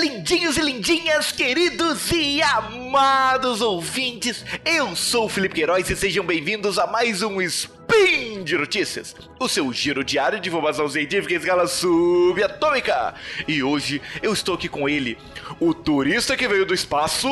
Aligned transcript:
lindinhos 0.00 0.56
e 0.56 0.62
lindinhas, 0.62 1.30
queridos 1.30 2.10
e 2.10 2.40
amados 2.42 3.60
ouvintes. 3.60 4.42
Eu 4.64 4.96
sou 4.96 5.26
o 5.26 5.28
Felipe 5.28 5.56
Queiroz 5.56 5.90
e 5.90 5.94
sejam 5.94 6.24
bem-vindos 6.24 6.78
a 6.78 6.86
mais 6.86 7.20
um 7.20 7.38
Spin 7.42 8.42
de 8.42 8.56
Notícias, 8.56 9.14
o 9.38 9.46
seu 9.46 9.70
giro 9.74 10.02
diário 10.02 10.40
de 10.40 10.48
informação 10.48 10.88
científica 10.88 11.34
em 11.34 11.36
escala 11.36 11.66
subatômica. 11.66 13.14
E 13.46 13.62
hoje 13.62 14.00
eu 14.22 14.32
estou 14.32 14.54
aqui 14.54 14.70
com 14.70 14.88
ele, 14.88 15.18
o 15.60 15.74
turista 15.74 16.34
que 16.34 16.48
veio 16.48 16.64
do 16.64 16.72
espaço, 16.72 17.28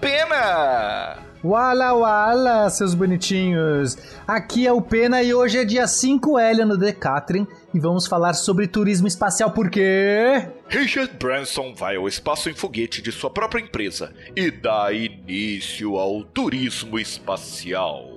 Pena. 0.00 1.33
Wala 1.44 1.92
wala, 1.92 2.70
seus 2.70 2.94
bonitinhos! 2.94 3.98
Aqui 4.26 4.66
é 4.66 4.72
o 4.72 4.80
Pena 4.80 5.22
e 5.22 5.34
hoje 5.34 5.58
é 5.58 5.64
dia 5.66 5.84
5L 5.84 6.64
no 6.64 6.78
Decathlon 6.78 7.44
e 7.74 7.78
vamos 7.78 8.06
falar 8.06 8.32
sobre 8.32 8.66
turismo 8.66 9.06
espacial 9.06 9.50
porque... 9.50 10.48
Richard 10.68 11.12
Branson 11.18 11.74
vai 11.74 11.96
ao 11.96 12.08
espaço 12.08 12.48
em 12.48 12.54
foguete 12.54 13.02
de 13.02 13.12
sua 13.12 13.28
própria 13.28 13.60
empresa 13.60 14.14
e 14.34 14.50
dá 14.50 14.90
início 14.90 15.98
ao 15.98 16.24
turismo 16.24 16.98
espacial. 16.98 18.16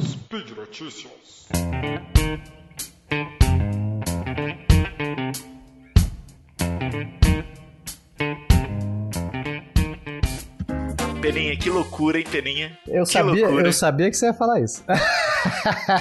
Speed 0.00 0.50
Notícias. 0.56 1.48
Peninha, 11.32 11.56
que 11.56 11.68
loucura, 11.68 12.18
hein, 12.18 12.24
Peninha? 12.30 12.78
Eu 12.86 13.04
que 13.04 13.12
sabia, 13.12 13.42
loucura. 13.46 13.68
eu 13.68 13.72
sabia 13.72 14.10
que 14.10 14.16
você 14.16 14.26
ia 14.26 14.34
falar 14.34 14.60
isso. 14.60 14.84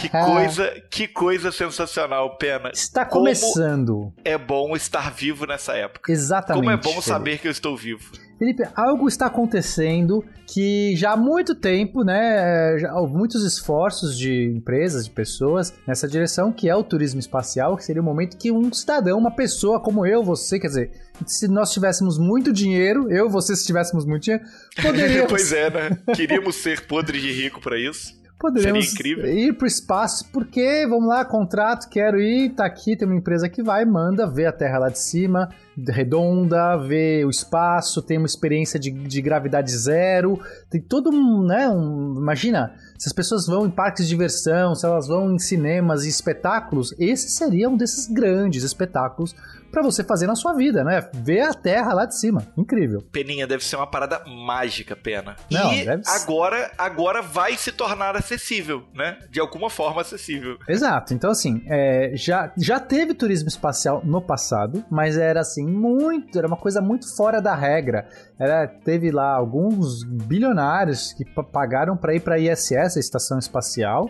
Que 0.02 0.10
coisa, 0.10 0.84
que 0.90 1.08
coisa 1.08 1.52
sensacional, 1.52 2.36
Pena. 2.38 2.72
Está 2.74 3.06
Como 3.06 3.26
começando. 3.26 4.12
é 4.24 4.38
bom 4.40 4.76
estar 4.76 5.12
vivo 5.12 5.46
nessa 5.46 5.74
época. 5.74 6.12
Exatamente. 6.12 6.60
Como 6.64 6.72
é 6.72 6.78
bom 6.78 6.90
Felipe. 6.90 7.04
saber 7.04 7.38
que 7.38 7.48
eu 7.48 7.52
estou 7.52 7.78
vivo. 7.78 8.12
Felipe, 8.38 8.64
algo 8.76 9.08
está 9.08 9.28
acontecendo 9.28 10.24
que 10.46 10.96
já 10.96 11.14
há 11.14 11.18
muito 11.18 11.56
tempo, 11.56 12.04
né, 12.04 12.78
já, 12.78 12.92
há 12.92 13.02
muitos 13.08 13.44
esforços 13.44 14.18
de 14.18 14.52
empresas, 14.56 15.06
de 15.06 15.12
pessoas 15.12 15.74
nessa 15.88 16.08
direção, 16.08 16.52
que 16.52 16.70
é 16.70 16.76
o 16.76 16.84
turismo 16.84 17.20
espacial, 17.20 17.76
que 17.78 17.84
seria 17.84 18.02
o 18.02 18.06
momento 18.06 18.38
que 18.38 18.52
um 18.52 18.72
cidadão, 18.72 19.18
uma 19.18 19.32
pessoa 19.32 19.80
como 19.80 20.06
eu, 20.06 20.24
você, 20.24 20.60
quer 20.60 20.68
dizer, 20.68 20.92
se 21.26 21.48
nós 21.48 21.72
tivéssemos 21.72 22.18
muito 22.18 22.52
dinheiro, 22.52 23.10
eu, 23.12 23.30
você, 23.30 23.56
se 23.56 23.66
tivéssemos 23.66 24.06
muito 24.06 24.24
dinheiro, 24.24 24.46
poderíamos, 24.82 25.30
pois 25.30 25.52
é, 25.52 25.70
né? 25.70 25.98
Queríamos 26.16 26.56
ser 26.56 26.86
podres 26.86 27.22
de 27.22 27.32
rico 27.32 27.62
pra 27.62 27.80
isso. 27.80 28.25
Poderíamos 28.40 28.94
ir 29.00 29.54
para 29.58 29.66
o 29.66 29.68
espaço, 29.68 30.30
porque, 30.32 30.86
vamos 30.88 31.08
lá, 31.08 31.24
contrato, 31.24 31.90
quero 31.90 32.20
ir, 32.20 32.52
tá 32.52 32.66
aqui, 32.66 32.96
tem 32.96 33.08
uma 33.08 33.18
empresa 33.18 33.50
que 33.50 33.64
vai, 33.64 33.86
manda 33.86 34.28
ver 34.28 34.46
a 34.46 34.52
Terra 34.52 34.80
lá 34.80 34.90
de 34.90 35.00
cima, 35.00 35.50
redonda, 35.88 36.78
ver 36.78 37.26
o 37.26 37.30
espaço, 37.30 38.02
tem 38.02 38.18
uma 38.18 38.28
experiência 38.28 38.80
de, 38.80 38.92
de 38.92 39.22
gravidade 39.22 39.72
zero, 39.72 40.40
tem 40.70 40.82
todo 40.82 41.10
um, 41.10 41.46
né, 41.46 41.70
um, 41.70 42.16
imagina, 42.18 42.74
se 42.98 43.08
as 43.08 43.14
pessoas 43.14 43.48
vão 43.48 43.66
em 43.66 43.72
parques 43.72 44.06
de 44.06 44.10
diversão, 44.10 44.76
se 44.76 44.86
elas 44.86 45.08
vão 45.08 45.34
em 45.34 45.40
cinemas 45.40 46.06
e 46.06 46.10
espetáculos, 46.10 46.94
esse 47.00 47.30
seria 47.30 47.70
um 47.70 47.78
desses 47.78 48.08
grandes 48.08 48.64
espetáculos 48.64 49.36
para 49.76 49.84
você 49.84 50.06
fazer 50.06 50.26
na 50.26 50.36
sua 50.36 50.54
vida, 50.54 50.84
né? 50.86 51.10
Ver 51.14 51.42
a 51.42 51.54
Terra 51.54 51.94
lá 51.94 52.06
de 52.06 52.18
cima, 52.18 52.48
incrível. 52.58 53.02
Peninha 53.12 53.46
deve 53.46 53.64
ser 53.66 53.76
uma 53.76 53.86
parada 53.86 54.22
mágica, 54.26 54.96
Pena. 54.96 55.36
Não, 55.52 55.74
e 55.74 55.84
deve 55.86 56.04
ser. 56.06 56.12
agora, 56.24 56.72
agora 56.78 57.22
vai 57.22 57.58
se 57.58 57.74
tornar 57.74 58.16
acessível, 58.16 58.84
né? 58.94 59.18
De 59.30 59.40
alguma 59.42 59.70
forma 59.70 60.00
acessível. 60.02 60.58
Exato. 60.68 61.14
Então, 61.14 61.30
assim, 61.30 61.62
é, 61.68 62.12
já, 62.16 62.54
já 62.58 62.80
teve 62.80 63.14
turismo 63.14 63.50
espacial 63.50 64.02
no 64.06 64.22
passado, 64.22 64.84
mas 64.90 65.18
era 65.18 65.42
assim, 65.42 65.66
muito. 65.68 66.38
Era 66.38 66.48
uma 66.48 66.56
coisa 66.58 66.80
muito 66.82 67.14
fora 67.16 67.42
da 67.42 67.54
regra. 67.54 68.08
Era, 68.40 68.68
teve 68.68 69.12
lá 69.12 69.34
alguns 69.36 70.04
bilionários 70.04 71.12
que 71.14 71.26
pa- 71.26 71.44
pagaram 71.44 71.98
para 71.98 72.14
ir 72.16 72.22
para 72.22 72.40
ISS, 72.40 72.96
a 72.98 73.00
Estação 73.00 73.38
Espacial. 73.40 74.10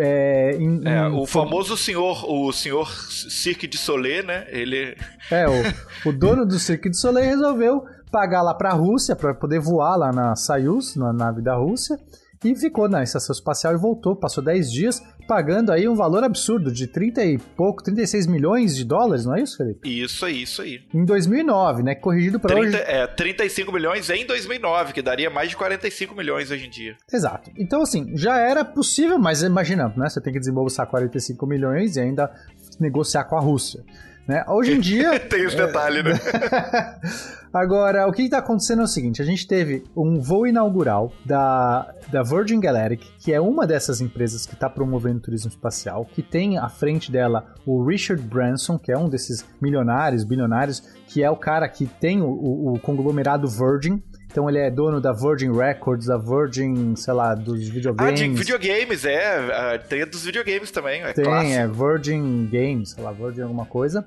É, 0.00 0.56
em- 0.56 0.80
É, 0.86 1.06
em- 1.08 1.12
o 1.12 1.26
famoso 1.26 1.76
senhor, 1.76 2.24
o 2.28 2.52
senhor 2.52 2.88
Cirque 3.10 3.66
de 3.66 3.78
Soleil, 3.78 4.24
né? 4.24 4.46
Ele 4.48 4.96
É, 5.30 5.44
o, 5.46 5.52
o 6.08 6.12
dono 6.12 6.44
do 6.46 6.58
Cirque 6.58 6.88
du 6.90 6.96
Soleil 6.96 7.26
resolveu 7.30 7.84
pagar 8.10 8.42
lá 8.42 8.54
pra 8.54 8.70
Rússia 8.72 9.14
para 9.16 9.34
poder 9.34 9.60
voar 9.60 9.96
lá 9.96 10.12
na 10.12 10.36
Soyuz, 10.36 10.94
na 10.96 11.12
nave 11.12 11.42
da 11.42 11.54
Rússia, 11.56 11.96
e 12.44 12.56
ficou 12.56 12.88
na 12.88 13.02
estação 13.02 13.32
espacial 13.32 13.74
e 13.74 13.76
voltou, 13.76 14.14
passou 14.16 14.42
10 14.42 14.70
dias 14.72 15.02
pagando 15.26 15.72
aí 15.72 15.88
um 15.88 15.94
valor 15.94 16.22
absurdo 16.22 16.70
de 16.70 16.86
30 16.86 17.24
e 17.24 17.38
pouco, 17.38 17.82
36 17.82 18.26
milhões 18.26 18.76
de 18.76 18.84
dólares, 18.84 19.24
não 19.24 19.34
é 19.34 19.42
isso, 19.42 19.56
Felipe? 19.56 20.02
Isso 20.02 20.24
aí, 20.24 20.42
isso 20.42 20.62
aí. 20.62 20.82
Em 20.92 21.04
2009, 21.04 21.82
né, 21.82 21.94
corrigido 21.94 22.38
para 22.38 22.54
30, 22.54 22.76
hoje. 22.76 22.86
é, 22.86 23.06
35 23.06 23.72
milhões 23.72 24.10
em 24.10 24.26
2009, 24.26 24.92
que 24.92 25.02
daria 25.02 25.30
mais 25.30 25.50
de 25.50 25.56
45 25.56 26.14
milhões 26.14 26.50
hoje 26.50 26.66
em 26.66 26.70
dia. 26.70 26.96
Exato. 27.12 27.50
Então 27.56 27.82
assim, 27.82 28.16
já 28.16 28.38
era 28.38 28.64
possível, 28.64 29.18
mas 29.18 29.42
imagina, 29.42 29.92
né, 29.96 30.08
você 30.08 30.20
tem 30.20 30.32
que 30.32 30.38
desembolsar 30.38 30.86
45 30.86 31.46
milhões 31.46 31.96
e 31.96 32.00
ainda 32.00 32.30
negociar 32.78 33.24
com 33.24 33.36
a 33.36 33.40
Rússia. 33.40 33.82
Né? 34.26 34.44
Hoje 34.48 34.72
em 34.72 34.80
dia, 34.80 35.18
Tem 35.28 35.44
esse 35.44 35.56
detalhe, 35.56 36.02
né? 36.02 36.12
Agora, 37.52 38.08
o 38.08 38.12
que 38.12 38.22
está 38.22 38.38
acontecendo 38.38 38.80
é 38.80 38.84
o 38.84 38.88
seguinte: 38.88 39.22
a 39.22 39.24
gente 39.24 39.46
teve 39.46 39.84
um 39.96 40.18
voo 40.20 40.46
inaugural 40.46 41.12
da, 41.24 41.92
da 42.10 42.22
Virgin 42.22 42.58
Galactic, 42.58 43.02
que 43.18 43.32
é 43.32 43.40
uma 43.40 43.66
dessas 43.66 44.00
empresas 44.00 44.44
que 44.44 44.54
está 44.54 44.68
promovendo 44.68 45.20
turismo 45.20 45.50
espacial, 45.50 46.04
que 46.04 46.22
tem 46.22 46.58
à 46.58 46.68
frente 46.68 47.12
dela 47.12 47.54
o 47.64 47.84
Richard 47.84 48.20
Branson, 48.22 48.76
que 48.78 48.90
é 48.90 48.98
um 48.98 49.08
desses 49.08 49.44
milionários, 49.60 50.24
bilionários, 50.24 50.80
que 51.06 51.22
é 51.22 51.30
o 51.30 51.36
cara 51.36 51.68
que 51.68 51.86
tem 51.86 52.20
o, 52.22 52.26
o- 52.26 52.74
o 52.74 52.78
conglomerado 52.80 53.46
Virgin. 53.46 54.02
Então 54.34 54.48
ele 54.50 54.58
é 54.58 54.68
dono 54.68 55.00
da 55.00 55.12
Virgin 55.12 55.52
Records, 55.52 56.08
da 56.08 56.18
Virgin, 56.18 56.96
sei 56.96 57.14
lá, 57.14 57.36
dos 57.36 57.68
Ah, 57.68 57.72
videogames. 57.72 58.18
de 58.18 58.34
videogames, 58.34 59.04
é. 59.04 59.36
ah, 59.52 59.78
Tem 59.78 60.04
dos 60.04 60.24
videogames 60.24 60.72
também, 60.72 61.02
é 61.02 61.12
Tem, 61.12 61.24
clássico. 61.24 61.54
é 61.54 61.68
Virgin 61.68 62.48
Games, 62.50 62.90
sei 62.90 63.04
lá, 63.04 63.12
Virgin 63.12 63.42
alguma 63.42 63.64
coisa. 63.64 64.04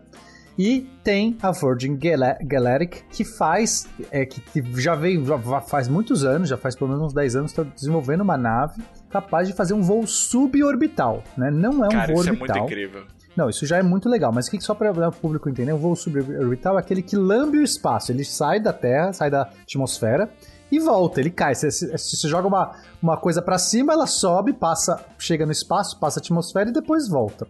E 0.59 0.85
tem 1.01 1.37
a 1.41 1.51
Virgin 1.51 1.95
Gala- 1.95 2.37
Galactic, 2.43 3.03
que 3.09 3.23
faz, 3.23 3.87
é, 4.11 4.25
que, 4.25 4.41
que 4.41 4.81
já 4.81 4.95
veio, 4.95 5.23
já 5.23 5.61
faz 5.61 5.87
muitos 5.87 6.25
anos, 6.25 6.49
já 6.49 6.57
faz 6.57 6.75
pelo 6.75 6.89
menos 6.89 7.05
uns 7.05 7.13
10 7.13 7.35
anos, 7.37 7.51
está 7.51 7.63
desenvolvendo 7.63 8.19
uma 8.19 8.35
nave 8.37 8.81
capaz 9.09 9.47
de 9.47 9.53
fazer 9.53 9.75
um 9.75 9.81
voo 9.81 10.05
suborbital, 10.05 11.23
né? 11.37 11.49
Não 11.49 11.85
é 11.85 11.87
um 11.87 11.91
Cara, 11.91 12.11
voo 12.11 12.21
isso 12.21 12.29
é 12.29 12.31
muito 12.33 12.41
orbital. 12.41 12.65
incrível. 12.65 13.03
Não, 13.37 13.49
isso 13.49 13.65
já 13.67 13.77
é 13.77 13.83
muito 13.83 14.09
legal, 14.09 14.31
mas 14.33 14.47
o 14.47 14.51
que 14.51 14.59
só 14.59 14.73
para 14.73 14.91
o 14.91 15.11
público 15.11 15.47
entender, 15.47 15.71
um 15.71 15.77
voo 15.77 15.95
suborbital 15.95 16.75
é 16.75 16.79
aquele 16.79 17.03
que 17.03 17.15
lambe 17.15 17.59
o 17.59 17.63
espaço, 17.63 18.11
ele 18.11 18.25
sai 18.25 18.59
da 18.59 18.73
Terra, 18.73 19.13
sai 19.13 19.29
da 19.29 19.43
atmosfera 19.61 20.27
e 20.71 20.79
volta, 20.79 21.19
ele 21.19 21.29
cai. 21.29 21.53
Você- 21.53 21.69
você 21.95 22.27
joga 22.27 22.47
uma, 22.47 22.71
uma 23.01 23.15
coisa 23.15 23.39
para 23.41 23.59
cima, 23.59 23.93
ela 23.93 24.07
sobe, 24.07 24.53
passa, 24.53 24.99
chega 25.19 25.45
no 25.45 25.51
espaço, 25.51 25.99
passa 25.99 26.19
a 26.19 26.21
atmosfera 26.21 26.69
e 26.71 26.73
depois 26.73 27.07
volta. 27.07 27.47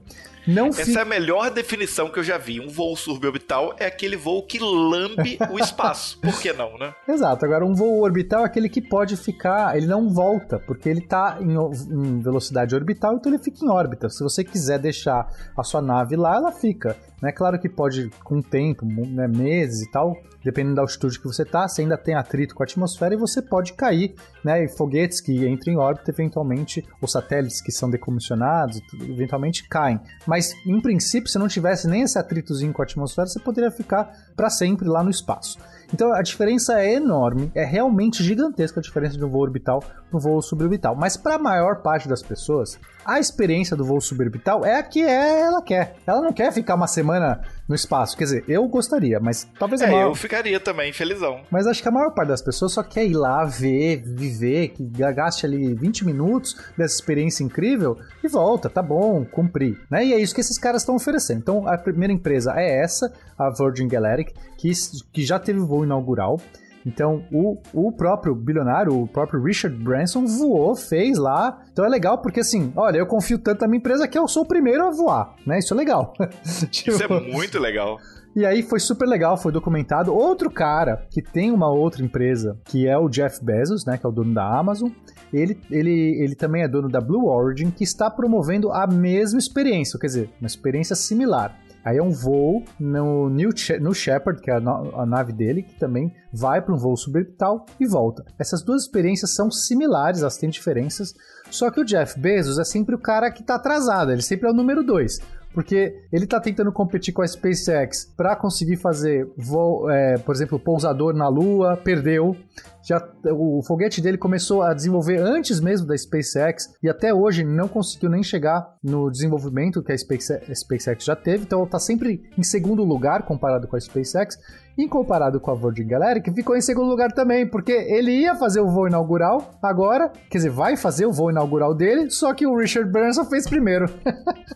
Não 0.47 0.67
Essa 0.67 0.99
é 0.99 1.01
a 1.01 1.05
melhor 1.05 1.51
definição 1.51 2.09
que 2.09 2.19
eu 2.19 2.23
já 2.23 2.37
vi. 2.37 2.59
Um 2.59 2.69
voo 2.69 2.95
suborbital 2.95 3.75
é 3.77 3.85
aquele 3.85 4.15
voo 4.15 4.41
que 4.43 4.59
lambe 4.59 5.37
o 5.51 5.59
espaço. 5.59 6.19
Por 6.19 6.39
que 6.39 6.53
não, 6.53 6.77
né? 6.77 6.93
Exato. 7.07 7.45
Agora, 7.45 7.65
um 7.65 7.75
voo 7.75 8.01
orbital 8.01 8.43
é 8.43 8.45
aquele 8.45 8.69
que 8.69 8.81
pode 8.81 9.17
ficar. 9.17 9.75
Ele 9.75 9.87
não 9.87 10.09
volta, 10.09 10.57
porque 10.59 10.87
ele 10.87 11.01
está 11.01 11.37
em, 11.41 11.53
em 11.53 12.19
velocidade 12.21 12.73
orbital, 12.73 13.15
então 13.15 13.31
ele 13.31 13.43
fica 13.43 13.65
em 13.65 13.69
órbita. 13.69 14.09
Se 14.09 14.23
você 14.23 14.43
quiser 14.43 14.79
deixar 14.79 15.27
a 15.55 15.63
sua 15.63 15.81
nave 15.81 16.15
lá, 16.15 16.35
ela 16.35 16.51
fica. 16.51 16.95
É 17.23 17.31
claro 17.31 17.59
que 17.59 17.67
pode, 17.67 18.11
com 18.23 18.37
o 18.37 18.43
tempo, 18.43 18.85
né, 18.85 19.27
meses 19.27 19.81
e 19.81 19.89
tal, 19.89 20.15
dependendo 20.43 20.75
da 20.75 20.83
altitude 20.83 21.19
que 21.19 21.25
você 21.25 21.41
está, 21.41 21.67
você 21.67 21.81
ainda 21.81 21.97
tem 21.97 22.13
atrito 22.13 22.53
com 22.53 22.61
a 22.61 22.65
atmosfera 22.65 23.15
e 23.15 23.17
você 23.17 23.41
pode 23.41 23.73
cair. 23.73 24.13
Né, 24.43 24.63
e 24.63 24.67
foguetes 24.69 25.19
que 25.19 25.47
entram 25.47 25.73
em 25.73 25.77
órbita, 25.77 26.11
eventualmente, 26.11 26.85
ou 27.01 27.07
satélites 27.07 27.59
que 27.59 27.71
são 27.71 27.89
decomissionados, 27.89 28.79
eventualmente 29.01 29.67
caem. 29.67 29.99
Mas, 30.25 30.36
em 30.65 30.79
princípio, 30.81 31.29
se 31.29 31.39
não 31.39 31.47
tivesse 31.47 31.87
nem 31.87 32.01
esse 32.01 32.17
atritozinho 32.17 32.73
com 32.73 32.81
a 32.81 32.85
atmosfera, 32.85 33.27
você 33.27 33.39
poderia 33.39 33.71
ficar 33.71 34.11
para 34.35 34.49
sempre 34.49 34.87
lá 34.87 35.03
no 35.03 35.09
espaço. 35.09 35.57
Então 35.93 36.13
a 36.13 36.21
diferença 36.21 36.81
é 36.81 36.93
enorme, 36.93 37.51
é 37.55 37.63
realmente 37.63 38.23
gigantesca 38.23 38.79
a 38.79 38.83
diferença 38.83 39.17
de 39.17 39.23
um 39.23 39.29
voo 39.29 39.41
orbital 39.41 39.79
para 39.79 40.17
um 40.17 40.19
voo 40.19 40.41
suborbital. 40.41 40.95
Mas 40.95 41.17
para 41.17 41.35
a 41.35 41.39
maior 41.39 41.81
parte 41.81 42.07
das 42.07 42.21
pessoas, 42.21 42.79
a 43.05 43.19
experiência 43.19 43.75
do 43.75 43.85
voo 43.85 44.01
suborbital 44.01 44.65
é 44.65 44.77
a 44.77 44.83
que 44.83 45.01
é, 45.01 45.41
ela 45.41 45.61
quer. 45.61 45.95
Ela 46.05 46.21
não 46.21 46.33
quer 46.33 46.51
ficar 46.51 46.75
uma 46.75 46.87
semana 46.87 47.41
no 47.67 47.75
espaço. 47.75 48.17
Quer 48.17 48.23
dizer, 48.25 48.45
eu 48.47 48.67
gostaria, 48.67 49.19
mas 49.19 49.47
talvez 49.59 49.81
a 49.81 49.87
É, 49.87 49.91
maior... 49.91 50.09
eu 50.09 50.15
ficaria 50.15 50.59
também 50.59 50.93
felizão. 50.93 51.41
Mas 51.51 51.67
acho 51.67 51.81
que 51.81 51.87
a 51.87 51.91
maior 51.91 52.11
parte 52.11 52.29
das 52.29 52.41
pessoas 52.41 52.73
só 52.73 52.83
quer 52.83 53.05
ir 53.05 53.13
lá, 53.13 53.43
ver, 53.43 54.03
viver, 54.05 54.69
que 54.69 54.83
gaste 54.83 55.45
ali 55.45 55.73
20 55.73 56.05
minutos 56.05 56.55
dessa 56.77 56.95
experiência 56.95 57.43
incrível 57.43 57.97
e 58.23 58.27
volta, 58.27 58.69
tá 58.69 58.81
bom, 58.81 59.25
cumprir. 59.25 59.79
Né? 59.89 60.05
E 60.05 60.13
é 60.13 60.19
isso 60.19 60.33
que 60.33 60.41
esses 60.41 60.57
caras 60.57 60.81
estão 60.81 60.95
oferecendo. 60.95 61.39
Então 61.39 61.67
a 61.67 61.77
primeira 61.77 62.13
empresa 62.13 62.53
é 62.55 62.83
essa, 62.83 63.11
a 63.37 63.49
Virgin 63.49 63.87
Galactic, 63.87 64.33
que, 64.57 64.71
que 65.11 65.25
já 65.25 65.37
teve 65.37 65.59
voo 65.59 65.76
inaugural. 65.83 66.39
Então, 66.85 67.25
o, 67.33 67.57
o 67.73 67.91
próprio 67.91 68.33
bilionário, 68.33 68.97
o 68.97 69.07
próprio 69.07 69.43
Richard 69.43 69.75
Branson 69.77 70.25
voou, 70.25 70.73
fez 70.73 71.17
lá. 71.17 71.61
Então 71.73 71.83
é 71.83 71.89
legal 71.89 72.19
porque 72.19 72.39
assim, 72.39 72.71
olha, 72.77 72.97
eu 72.97 73.05
confio 73.05 73.37
tanto 73.37 73.61
na 73.61 73.67
minha 73.67 73.79
empresa 73.79 74.07
que 74.07 74.17
eu 74.17 74.25
sou 74.25 74.43
o 74.43 74.47
primeiro 74.47 74.87
a 74.87 74.91
voar, 74.91 75.35
né? 75.45 75.59
Isso 75.59 75.73
é 75.73 75.77
legal. 75.77 76.13
tipo... 76.71 76.91
Isso 76.91 77.03
é 77.03 77.19
muito 77.19 77.59
legal. 77.59 77.97
E 78.33 78.45
aí 78.45 78.61
foi 78.61 78.79
super 78.79 79.05
legal, 79.05 79.35
foi 79.35 79.51
documentado. 79.51 80.13
Outro 80.13 80.49
cara 80.49 81.07
que 81.09 81.21
tem 81.21 81.51
uma 81.51 81.69
outra 81.69 82.05
empresa, 82.05 82.57
que 82.63 82.87
é 82.87 82.97
o 82.97 83.09
Jeff 83.09 83.43
Bezos, 83.43 83.83
né, 83.83 83.97
que 83.97 84.05
é 84.05 84.09
o 84.09 84.11
dono 84.11 84.33
da 84.33 84.47
Amazon, 84.47 84.89
ele, 85.33 85.59
ele, 85.71 86.21
ele 86.21 86.35
também 86.35 86.61
é 86.61 86.67
dono 86.67 86.87
da 86.87 87.01
Blue 87.01 87.27
Origin, 87.27 87.71
que 87.71 87.83
está 87.83 88.09
promovendo 88.09 88.71
a 88.71 88.87
mesma 88.87 89.39
experiência, 89.39 89.99
quer 89.99 90.07
dizer, 90.07 90.29
uma 90.39 90.47
experiência 90.47 90.95
similar. 90.95 91.57
Aí 91.87 91.99
é 91.99 92.03
um 92.03 92.11
voo 92.11 92.65
no, 92.77 93.29
New 93.29 93.49
no 93.79 93.93
Shepard, 93.93 94.41
que 94.41 94.51
é 94.51 94.55
a, 94.55 94.57
a 94.57 95.05
nave 95.05 95.31
dele, 95.31 95.63
que 95.63 95.79
também 95.79 96.13
vai 96.33 96.61
para 96.61 96.75
um 96.75 96.77
voo 96.77 96.97
suborbital 96.97 97.65
e 97.79 97.87
volta. 97.87 98.25
Essas 98.37 98.61
duas 98.61 98.81
experiências 98.81 99.33
são 99.33 99.49
similares, 99.49 100.19
elas 100.19 100.35
têm 100.35 100.49
diferenças, 100.49 101.13
só 101.49 101.71
que 101.71 101.79
o 101.79 101.85
Jeff 101.85 102.19
Bezos 102.19 102.59
é 102.59 102.65
sempre 102.65 102.93
o 102.93 102.99
cara 102.99 103.31
que 103.31 103.39
está 103.39 103.55
atrasado, 103.55 104.11
ele 104.11 104.21
sempre 104.21 104.49
é 104.49 104.51
o 104.51 104.53
número 104.53 104.83
dois 104.83 105.21
porque 105.53 106.03
ele 106.13 106.25
está 106.25 106.39
tentando 106.39 106.71
competir 106.71 107.11
com 107.11 107.23
a 107.23 107.27
SpaceX 107.27 108.05
para 108.15 108.35
conseguir 108.35 108.75
fazer, 108.75 109.27
voo, 109.35 109.89
é, 109.89 110.19
por 110.19 110.35
exemplo, 110.35 110.59
pousador 110.59 111.15
na 111.15 111.27
Lua, 111.27 111.75
perdeu. 111.75 112.37
Já, 112.83 113.05
o 113.25 113.61
foguete 113.63 114.01
dele 114.01 114.17
começou 114.17 114.61
a 114.61 114.73
desenvolver 114.73 115.17
antes 115.17 115.59
mesmo 115.59 115.85
da 115.85 115.97
SpaceX 115.97 116.73
e 116.81 116.89
até 116.89 117.13
hoje 117.13 117.43
não 117.43 117.67
conseguiu 117.67 118.09
nem 118.09 118.23
chegar 118.23 118.65
no 118.81 119.11
desenvolvimento 119.11 119.83
que 119.83 119.91
a 119.91 119.97
SpaceX, 119.97 121.03
já 121.03 121.15
teve, 121.15 121.43
então 121.43 121.63
está 121.63 121.79
sempre 121.79 122.29
em 122.37 122.43
segundo 122.43 122.83
lugar 122.83 123.23
comparado 123.23 123.67
com 123.67 123.75
a 123.75 123.79
SpaceX. 123.79 124.37
E 124.77 124.87
comparado 124.87 125.39
com 125.39 125.49
a 125.49 125.55
Virgin 125.55 125.87
Galactic, 125.87 126.35
ficou 126.35 126.55
em 126.55 126.61
segundo 126.61 126.87
lugar 126.87 127.11
também, 127.11 127.49
porque 127.49 127.71
ele 127.71 128.11
ia 128.11 128.35
fazer 128.35 128.59
o 128.61 128.69
voo 128.69 128.87
inaugural 128.87 129.57
agora, 129.61 130.11
quer 130.29 130.37
dizer, 130.37 130.51
vai 130.51 130.77
fazer 130.77 131.07
o 131.07 131.11
voo 131.11 131.31
inaugural 131.31 131.73
dele, 131.73 132.11
só 132.11 132.31
que 132.31 132.45
o 132.45 132.55
Richard 132.55 132.91
Branson 132.91 133.25
fez 133.25 133.49
primeiro. 133.49 133.87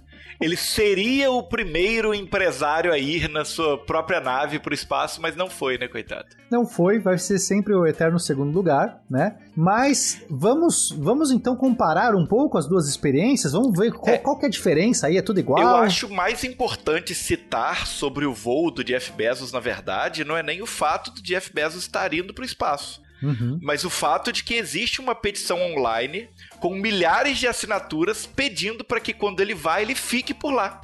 ele 0.42 0.58
seria 0.58 1.32
o 1.32 1.44
primeiro 1.44 2.14
empresário 2.16 2.92
a 2.92 2.98
ir 2.98 3.30
na 3.30 3.46
sua 3.46 3.78
própria 3.78 4.20
nave 4.20 4.58
para 4.58 4.72
o 4.72 4.74
espaço, 4.74 5.22
mas 5.22 5.36
não 5.36 5.48
foi, 5.48 5.78
né, 5.78 5.88
coitado? 5.88 6.26
Não 6.52 6.66
foi, 6.66 7.00
vai 7.00 7.18
ser 7.20 7.38
sempre 7.38 7.74
o 7.76 7.86
eterno 7.92 8.20
segundo 8.20 8.54
lugar, 8.54 9.02
né? 9.10 9.38
Mas 9.56 10.22
vamos, 10.30 10.92
vamos 10.98 11.32
então 11.32 11.56
comparar 11.56 12.16
um 12.16 12.26
pouco 12.26 12.58
as 12.58 12.68
duas 12.68 12.88
experiências, 12.88 13.54
vamos 13.54 13.78
ver 13.78 13.94
qual, 13.94 14.16
é. 14.16 14.18
qual 14.18 14.38
que 14.38 14.46
é 14.46 14.48
a 14.48 14.52
diferença 14.52 15.08
aí, 15.08 15.18
é 15.18 15.22
tudo 15.22 15.40
igual? 15.40 15.62
Eu 15.62 15.76
acho 15.78 16.10
mais 16.10 16.44
importante 16.44 17.14
citar 17.14 17.86
sobre 17.86 18.26
o 18.26 18.34
voo 18.34 18.72
do 18.72 18.84
Jeff 18.84 19.12
Bezos, 19.12 19.52
na 19.52 19.60
verdade, 19.60 20.24
não 20.24 20.36
é 20.36 20.42
nem 20.42 20.62
o 20.62 20.66
fato 20.66 21.12
do 21.12 21.22
Jeff 21.22 21.54
Bezos 21.54 21.84
estar 21.84 22.14
indo 22.14 22.34
para 22.34 22.42
o 22.42 22.46
espaço. 22.46 23.02
Uhum. 23.22 23.60
Mas 23.62 23.84
o 23.84 23.90
fato 23.90 24.32
de 24.32 24.44
que 24.44 24.56
existe 24.56 25.00
uma 25.00 25.14
petição 25.14 25.62
online 25.62 26.28
com 26.60 26.74
milhares 26.74 27.38
de 27.38 27.48
assinaturas 27.48 28.26
pedindo 28.26 28.84
para 28.84 29.00
que 29.00 29.14
quando 29.14 29.40
ele 29.40 29.54
vá, 29.54 29.82
ele 29.82 29.96
fique 29.96 30.34
por 30.34 30.52
lá. 30.52 30.82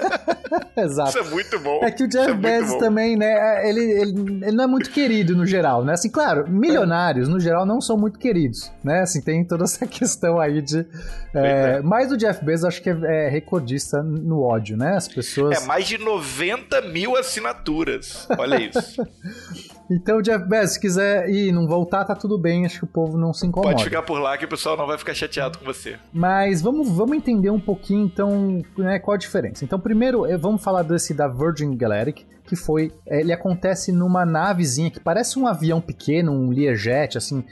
Exato. 0.76 1.10
Isso 1.10 1.18
é 1.18 1.30
muito 1.30 1.58
bom. 1.58 1.80
É 1.82 1.90
que 1.90 2.04
o 2.04 2.08
Jeff 2.08 2.30
é 2.30 2.34
Bezos 2.34 2.76
também, 2.76 3.16
né, 3.16 3.68
ele, 3.68 3.80
ele, 3.80 4.20
ele, 4.44 4.52
não 4.52 4.64
é 4.64 4.66
muito 4.66 4.90
querido 4.90 5.36
no 5.36 5.46
geral, 5.46 5.84
né? 5.84 5.92
Assim, 5.94 6.10
claro, 6.10 6.50
milionários 6.50 7.28
no 7.28 7.38
geral 7.40 7.66
não 7.66 7.80
são 7.80 7.96
muito 7.96 8.18
queridos, 8.18 8.70
né? 8.82 9.00
Assim, 9.00 9.20
tem 9.20 9.44
toda 9.44 9.64
essa 9.64 9.84
questão 9.88 10.38
aí 10.38 10.60
de... 10.62 10.86
É, 11.34 11.76
é. 11.78 11.82
Mas 11.82 12.10
o 12.12 12.16
Jeff 12.16 12.44
Bezos 12.44 12.64
acho 12.64 12.82
que 12.82 12.90
é, 12.90 13.26
é, 13.26 13.28
recordista 13.28 14.02
no 14.02 14.42
ódio, 14.42 14.76
né? 14.76 14.96
As 14.96 15.08
pessoas... 15.08 15.62
É, 15.62 15.66
mais 15.66 15.86
de 15.86 15.98
90 15.98 16.82
mil 16.82 17.16
assinaturas. 17.16 18.26
Olha 18.38 18.60
isso. 18.60 19.02
Então, 19.94 20.22
Jeff 20.22 20.44
Bezos, 20.48 20.74
se 20.74 20.80
quiser 20.80 21.28
ir 21.28 21.48
e 21.48 21.52
não 21.52 21.66
voltar, 21.66 22.04
tá 22.04 22.14
tudo 22.14 22.38
bem. 22.38 22.64
Acho 22.64 22.78
que 22.78 22.84
o 22.84 22.88
povo 22.88 23.18
não 23.18 23.32
se 23.32 23.46
incomoda. 23.46 23.72
Pode 23.72 23.84
ficar 23.84 24.02
por 24.02 24.18
lá 24.18 24.38
que 24.38 24.44
o 24.44 24.48
pessoal 24.48 24.76
não 24.76 24.86
vai 24.86 24.96
ficar 24.96 25.14
chateado 25.14 25.58
com 25.58 25.64
você. 25.64 25.98
Mas 26.12 26.62
vamos, 26.62 26.88
vamos 26.90 27.16
entender 27.16 27.50
um 27.50 27.60
pouquinho, 27.60 28.06
então, 28.06 28.62
né, 28.78 28.98
qual 28.98 29.14
a 29.14 29.18
diferença. 29.18 29.64
Então, 29.64 29.78
primeiro, 29.78 30.24
eh, 30.24 30.36
vamos 30.36 30.62
falar 30.62 30.82
desse 30.82 31.12
da 31.12 31.28
Virgin 31.28 31.76
Galactic, 31.76 32.24
que 32.52 32.56
foi... 32.56 32.92
Eh, 33.06 33.20
ele 33.20 33.32
acontece 33.32 33.90
numa 33.90 34.26
navezinha 34.26 34.90
que 34.90 35.00
parece 35.00 35.38
um 35.38 35.46
avião 35.46 35.80
pequeno, 35.80 36.32
um 36.32 36.50
Learjet, 36.50 37.16
assim... 37.16 37.42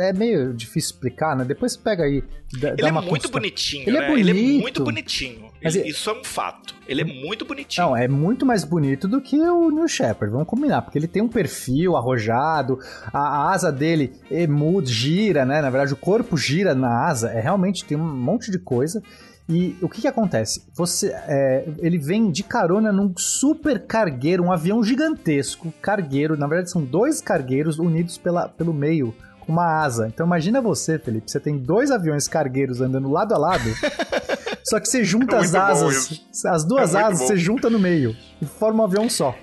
É 0.00 0.12
meio 0.12 0.54
difícil 0.54 0.92
explicar, 0.92 1.36
né? 1.36 1.44
Depois 1.44 1.76
pega 1.76 2.04
aí... 2.04 2.22
Dá, 2.60 2.68
ele 2.68 2.82
dá 2.82 2.88
é 2.88 2.92
muito 2.92 3.28
bonitinho, 3.28 3.88
ele 3.88 3.96
é 3.96 4.00
né? 4.00 4.06
É 4.06 4.08
bonito. 4.08 4.28
Ele 4.28 4.58
é 4.58 4.60
muito 4.60 4.84
bonitinho. 4.84 5.50
Mas 5.60 5.74
isso 5.74 6.10
é 6.10 6.12
um 6.12 6.22
fato. 6.22 6.76
Ele 6.86 7.00
é 7.00 7.04
muito 7.04 7.44
bonitinho. 7.44 7.88
Não, 7.88 7.96
é 7.96 8.06
muito 8.06 8.46
mais 8.46 8.62
bonito 8.62 9.08
do 9.08 9.20
que 9.20 9.36
o 9.36 9.70
New 9.70 9.88
Shepard, 9.88 10.30
vamos 10.32 10.46
combinar, 10.46 10.82
porque 10.82 10.96
ele 10.96 11.08
tem 11.08 11.20
um 11.20 11.28
perfil 11.28 11.96
arrojado, 11.96 12.78
a, 13.12 13.18
a 13.18 13.52
asa 13.52 13.72
dele 13.72 14.12
é, 14.30 14.46
muda, 14.46 14.86
gira, 14.86 15.44
né? 15.44 15.60
Na 15.60 15.70
verdade, 15.70 15.92
o 15.92 15.96
corpo 15.96 16.36
gira 16.36 16.72
na 16.72 17.08
asa, 17.08 17.32
é 17.32 17.40
realmente 17.40 17.84
tem 17.84 17.96
um 17.96 18.14
monte 18.14 18.52
de 18.52 18.60
coisa. 18.60 19.02
E 19.48 19.76
o 19.82 19.88
que, 19.88 20.00
que 20.00 20.08
acontece? 20.08 20.66
Você, 20.72 21.08
é, 21.08 21.68
ele 21.78 21.98
vem 21.98 22.30
de 22.30 22.42
carona 22.42 22.90
num 22.90 23.12
super 23.16 23.86
cargueiro, 23.86 24.42
um 24.42 24.52
avião 24.52 24.82
gigantesco, 24.82 25.72
cargueiro. 25.82 26.36
Na 26.36 26.46
verdade, 26.46 26.70
são 26.70 26.82
dois 26.82 27.20
cargueiros 27.20 27.78
unidos 27.78 28.16
pela, 28.16 28.48
pelo 28.48 28.72
meio 28.72 29.14
com 29.40 29.52
uma 29.52 29.82
asa. 29.82 30.08
Então 30.08 30.26
imagina 30.26 30.60
você, 30.62 30.98
Felipe, 30.98 31.30
você 31.30 31.38
tem 31.38 31.58
dois 31.58 31.90
aviões 31.90 32.26
cargueiros 32.26 32.80
andando 32.80 33.10
lado 33.10 33.34
a 33.34 33.38
lado. 33.38 33.68
só 34.64 34.80
que 34.80 34.88
você 34.88 35.04
junta 35.04 35.36
é 35.36 35.40
as 35.40 35.54
asas, 35.54 36.26
as 36.46 36.64
duas 36.64 36.94
é 36.94 37.02
asas, 37.02 37.20
bom. 37.20 37.26
você 37.26 37.36
junta 37.36 37.68
no 37.68 37.78
meio 37.78 38.16
e 38.40 38.46
forma 38.46 38.82
um 38.82 38.86
avião 38.86 39.10
só. 39.10 39.34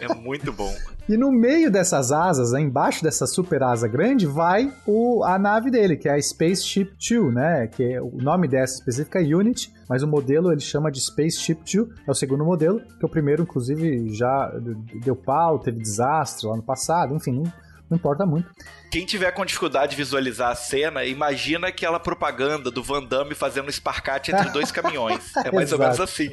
É 0.00 0.14
muito 0.14 0.52
bom. 0.52 0.72
E 1.08 1.16
no 1.16 1.32
meio 1.32 1.70
dessas 1.70 2.12
asas, 2.12 2.52
embaixo 2.52 3.02
dessa 3.02 3.26
super 3.26 3.62
asa 3.62 3.88
grande, 3.88 4.24
vai 4.24 4.72
o, 4.86 5.24
a 5.24 5.38
nave 5.38 5.70
dele, 5.70 5.96
que 5.96 6.08
é 6.08 6.12
a 6.12 6.22
Spaceship 6.22 6.92
2, 6.96 7.34
né? 7.34 7.66
Que 7.66 7.94
é, 7.94 8.00
o 8.00 8.16
nome 8.18 8.46
dessa 8.46 8.74
específica 8.74 9.20
é 9.20 9.34
Unity, 9.34 9.72
mas 9.88 10.02
o 10.02 10.06
modelo 10.06 10.52
ele 10.52 10.60
chama 10.60 10.90
de 10.92 11.00
Spaceship 11.00 11.58
2, 11.64 11.88
é 12.06 12.10
o 12.10 12.14
segundo 12.14 12.44
modelo, 12.44 12.80
que 12.98 13.04
o 13.04 13.08
primeiro, 13.08 13.42
inclusive, 13.42 14.14
já 14.14 14.52
deu 15.04 15.16
pau, 15.16 15.58
teve 15.58 15.80
desastre 15.80 16.46
lá 16.46 16.56
no 16.56 16.62
passado, 16.62 17.14
enfim, 17.16 17.32
não, 17.32 17.52
não 17.90 17.96
importa 17.96 18.24
muito. 18.24 18.48
Quem 18.90 19.04
tiver 19.04 19.32
com 19.32 19.44
dificuldade 19.44 19.90
de 19.90 19.96
visualizar 19.96 20.50
a 20.50 20.54
cena, 20.54 21.04
imagina 21.04 21.66
aquela 21.68 21.98
propaganda 21.98 22.70
do 22.70 22.82
Van 22.82 23.02
Damme 23.02 23.34
fazendo 23.34 23.66
um 23.66 23.70
esparcate 23.70 24.30
entre 24.30 24.50
dois 24.50 24.70
caminhões. 24.72 25.36
É 25.36 25.50
mais 25.50 25.72
ou 25.72 25.78
menos 25.78 25.98
assim. 25.98 26.30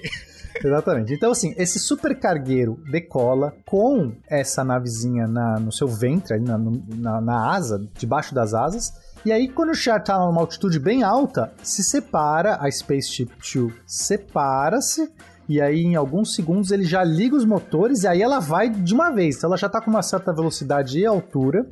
Exatamente. 0.63 1.13
Então, 1.13 1.31
assim, 1.31 1.53
esse 1.57 1.79
super 1.79 2.17
cargueiro 2.19 2.79
decola 2.89 3.53
com 3.65 4.13
essa 4.27 4.63
navezinha 4.63 5.27
na, 5.27 5.59
no 5.59 5.71
seu 5.71 5.87
ventre, 5.87 6.39
na, 6.39 6.57
na, 6.57 7.21
na 7.21 7.51
asa, 7.51 7.85
debaixo 7.97 8.33
das 8.33 8.53
asas. 8.53 8.93
E 9.25 9.31
aí, 9.31 9.49
quando 9.49 9.71
o 9.71 9.75
char 9.75 10.01
tá 10.03 10.17
numa 10.17 10.41
altitude 10.41 10.79
bem 10.79 11.03
alta, 11.03 11.51
se 11.61 11.83
separa, 11.83 12.57
a 12.61 12.71
Spaceship 12.71 13.29
2 13.53 13.73
separa-se, 13.85 15.11
e 15.49 15.59
aí 15.59 15.81
em 15.81 15.95
alguns 15.95 16.35
segundos 16.35 16.69
ele 16.69 16.85
já 16.85 17.03
liga 17.03 17.35
os 17.35 17.43
motores 17.43 18.03
e 18.03 18.07
aí 18.07 18.21
ela 18.21 18.39
vai 18.39 18.69
de 18.69 18.93
uma 18.93 19.09
vez. 19.09 19.35
Então 19.35 19.49
ela 19.49 19.57
já 19.57 19.67
tá 19.67 19.81
com 19.81 19.89
uma 19.89 20.03
certa 20.03 20.31
velocidade 20.31 20.99
e 20.99 21.05
altura 21.07 21.65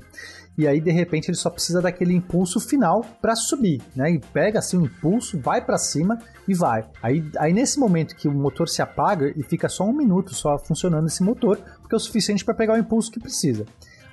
e 0.58 0.68
aí 0.68 0.82
de 0.82 0.92
repente 0.92 1.30
ele 1.30 1.38
só 1.38 1.50
precisa 1.50 1.82
daquele 1.82 2.14
impulso 2.14 2.60
final 2.60 3.06
para 3.22 3.36
subir, 3.36 3.82
né? 3.96 4.12
E 4.12 4.20
pega 4.20 4.60
assim 4.60 4.78
o 4.78 4.86
impulso, 4.86 5.40
vai 5.40 5.64
para 5.64 5.78
cima 5.78 6.18
e 6.48 6.54
vai. 6.56 6.84
Aí, 7.02 7.24
aí 7.38 7.54
nesse 7.54 7.80
momento 7.80 8.16
que 8.16 8.28
o 8.28 8.32
motor 8.32 8.68
se 8.68 8.82
apaga 8.82 9.32
e 9.36 9.44
fica 9.44 9.70
só 9.70 9.84
um 9.84 9.94
minuto 9.94 10.34
só 10.34 10.58
funcionando 10.58 11.08
esse 11.08 11.22
motor, 11.24 11.58
porque 11.82 11.94
é 11.94 11.98
o 11.98 12.00
suficiente 12.00 12.44
para 12.44 12.56
pegar 12.56 12.74
o 12.74 12.78
impulso 12.78 13.12
que 13.12 13.20
precisa. 13.20 13.66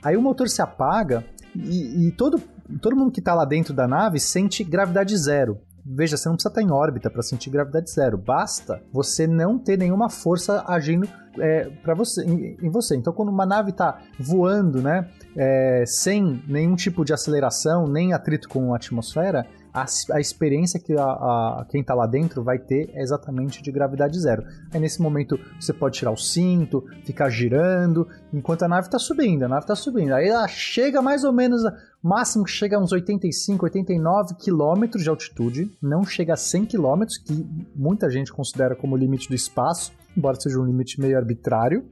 Aí 0.02 0.16
o 0.16 0.22
motor 0.22 0.48
se 0.48 0.60
apaga 0.60 1.24
e, 1.54 2.08
e 2.08 2.12
todo, 2.12 2.40
todo 2.80 2.96
mundo 2.96 3.10
que 3.10 3.20
está 3.20 3.34
lá 3.34 3.46
dentro 3.46 3.72
da 3.72 3.88
nave 3.88 4.20
sente 4.20 4.62
gravidade 4.62 5.16
zero. 5.16 5.58
Veja, 5.86 6.16
você 6.16 6.28
não 6.28 6.36
precisa 6.36 6.48
estar 6.48 6.62
em 6.62 6.70
órbita 6.70 7.10
para 7.10 7.22
sentir 7.22 7.50
gravidade 7.50 7.90
zero. 7.90 8.16
Basta 8.16 8.82
você 8.90 9.26
não 9.26 9.58
ter 9.58 9.76
nenhuma 9.76 10.08
força 10.08 10.64
agindo 10.66 11.06
é, 11.38 11.68
para 11.82 11.94
você, 11.94 12.24
em, 12.24 12.56
em, 12.62 12.70
você. 12.70 12.96
Então, 12.96 13.12
quando 13.12 13.28
uma 13.28 13.44
nave 13.44 13.70
está 13.70 14.00
voando, 14.18 14.80
né, 14.80 15.06
é, 15.36 15.84
sem 15.86 16.42
nenhum 16.48 16.74
tipo 16.74 17.04
de 17.04 17.12
aceleração, 17.12 17.86
nem 17.86 18.14
atrito 18.14 18.48
com 18.48 18.72
a 18.72 18.76
atmosfera, 18.76 19.46
a, 19.74 19.84
a 20.12 20.20
experiência 20.20 20.78
que 20.78 20.92
a, 20.92 21.04
a 21.04 21.66
quem 21.68 21.80
está 21.80 21.94
lá 21.94 22.06
dentro 22.06 22.44
vai 22.44 22.58
ter 22.58 22.90
é 22.94 23.02
exatamente 23.02 23.60
de 23.60 23.72
gravidade 23.72 24.20
zero. 24.20 24.44
Aí 24.72 24.78
nesse 24.78 25.02
momento 25.02 25.38
você 25.58 25.72
pode 25.72 25.98
tirar 25.98 26.12
o 26.12 26.16
cinto, 26.16 26.84
ficar 27.04 27.28
girando, 27.28 28.06
enquanto 28.32 28.62
a 28.62 28.68
nave 28.68 28.86
está 28.86 29.00
subindo, 29.00 29.42
a 29.42 29.48
nave 29.48 29.64
está 29.64 29.74
subindo. 29.74 30.12
Aí 30.12 30.28
ela 30.28 30.46
chega 30.46 31.02
mais 31.02 31.24
ou 31.24 31.32
menos 31.32 31.62
máximo 32.00 32.44
que 32.44 32.52
chega 32.52 32.76
a 32.76 32.80
uns 32.80 32.92
85, 32.92 33.64
89 33.64 34.34
quilômetros 34.36 35.02
de 35.02 35.08
altitude, 35.08 35.72
não 35.82 36.04
chega 36.04 36.34
a 36.34 36.36
100 36.36 36.66
quilômetros, 36.66 37.18
que 37.18 37.44
muita 37.74 38.08
gente 38.08 38.32
considera 38.32 38.76
como 38.76 38.96
limite 38.96 39.28
do 39.28 39.34
espaço, 39.34 39.92
embora 40.16 40.38
seja 40.38 40.60
um 40.60 40.64
limite 40.64 41.00
meio 41.00 41.16
arbitrário. 41.16 41.84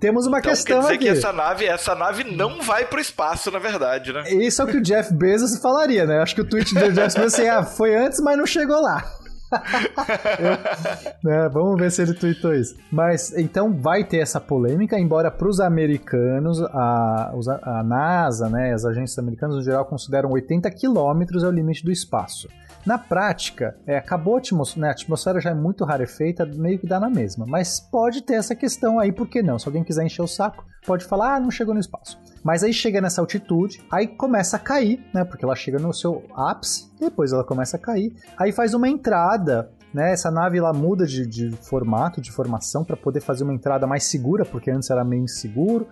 Temos 0.00 0.26
uma 0.26 0.38
então, 0.38 0.50
questão 0.50 0.76
quer 0.76 0.82
dizer 0.82 0.94
aqui. 0.94 1.04
que 1.04 1.10
essa 1.10 1.32
nave, 1.32 1.66
essa 1.66 1.94
nave 1.94 2.24
não 2.24 2.62
vai 2.62 2.86
pro 2.86 2.98
espaço, 2.98 3.50
na 3.50 3.58
verdade, 3.58 4.12
né? 4.12 4.22
Isso 4.30 4.62
é 4.62 4.64
o 4.64 4.68
que 4.68 4.78
o 4.78 4.82
Jeff 4.82 5.12
Bezos 5.12 5.58
falaria, 5.58 6.06
né? 6.06 6.20
Acho 6.20 6.34
que 6.34 6.40
o 6.40 6.48
tweet 6.48 6.74
do 6.74 6.80
Jeff 6.80 6.94
Bezos 6.94 7.34
assim, 7.34 7.48
ah, 7.48 7.62
foi 7.62 7.94
antes, 7.94 8.18
mas 8.20 8.38
não 8.38 8.46
chegou 8.46 8.80
lá. 8.80 9.04
Eu, 10.38 11.28
né, 11.28 11.48
vamos 11.52 11.78
ver 11.78 11.90
se 11.90 12.02
ele 12.02 12.14
tweetou 12.14 12.54
isso. 12.54 12.76
Mas 12.90 13.36
então 13.36 13.72
vai 13.72 14.04
ter 14.04 14.18
essa 14.18 14.40
polêmica, 14.40 14.98
embora 14.98 15.30
para 15.30 15.48
os 15.48 15.60
americanos, 15.60 16.62
a, 16.62 17.32
a 17.62 17.82
NASA, 17.82 18.48
né, 18.48 18.72
as 18.72 18.84
agências 18.84 19.18
americanas 19.18 19.56
no 19.56 19.62
geral 19.62 19.84
consideram 19.84 20.30
80 20.30 20.70
quilômetros 20.70 21.42
é 21.42 21.48
o 21.48 21.50
limite 21.50 21.84
do 21.84 21.90
espaço. 21.90 22.48
Na 22.84 22.98
prática, 22.98 23.76
é, 23.86 23.96
acabou 23.96 24.36
a 24.36 24.38
atmosfera, 24.38 24.80
né, 24.80 24.88
a 24.88 24.92
atmosfera 24.92 25.40
já 25.40 25.50
é 25.50 25.54
muito 25.54 25.84
rarefeita, 25.84 26.46
meio 26.46 26.78
que 26.78 26.86
dá 26.86 26.98
na 26.98 27.10
mesma. 27.10 27.44
Mas 27.46 27.78
pode 27.78 28.22
ter 28.22 28.34
essa 28.34 28.54
questão 28.54 28.98
aí, 28.98 29.12
por 29.12 29.28
que 29.28 29.42
não? 29.42 29.58
Se 29.58 29.68
alguém 29.68 29.84
quiser 29.84 30.04
encher 30.04 30.22
o 30.22 30.26
saco, 30.26 30.64
pode 30.86 31.04
falar, 31.04 31.34
ah, 31.34 31.40
não 31.40 31.50
chegou 31.50 31.74
no 31.74 31.80
espaço. 31.80 32.18
Mas 32.42 32.64
aí 32.64 32.72
chega 32.72 33.00
nessa 33.00 33.20
altitude, 33.20 33.82
aí 33.90 34.06
começa 34.06 34.56
a 34.56 34.60
cair, 34.60 35.04
né? 35.12 35.24
Porque 35.24 35.44
ela 35.44 35.54
chega 35.54 35.78
no 35.78 35.92
seu 35.92 36.24
ápice, 36.34 36.90
depois 36.98 37.32
ela 37.32 37.44
começa 37.44 37.76
a 37.76 37.80
cair, 37.80 38.14
aí 38.38 38.50
faz 38.50 38.72
uma 38.72 38.88
entrada 38.88 39.70
né? 39.92 40.12
Essa 40.12 40.30
nave 40.30 40.58
ela 40.58 40.72
muda 40.72 41.04
de, 41.04 41.26
de 41.26 41.50
formato, 41.50 42.20
de 42.20 42.30
formação 42.30 42.84
para 42.84 42.96
poder 42.96 43.20
fazer 43.20 43.44
uma 43.44 43.52
entrada 43.52 43.86
mais 43.86 44.04
segura, 44.04 44.44
porque 44.44 44.70
antes 44.70 44.88
era 44.90 45.04
meio 45.04 45.24
inseguro 45.24 45.86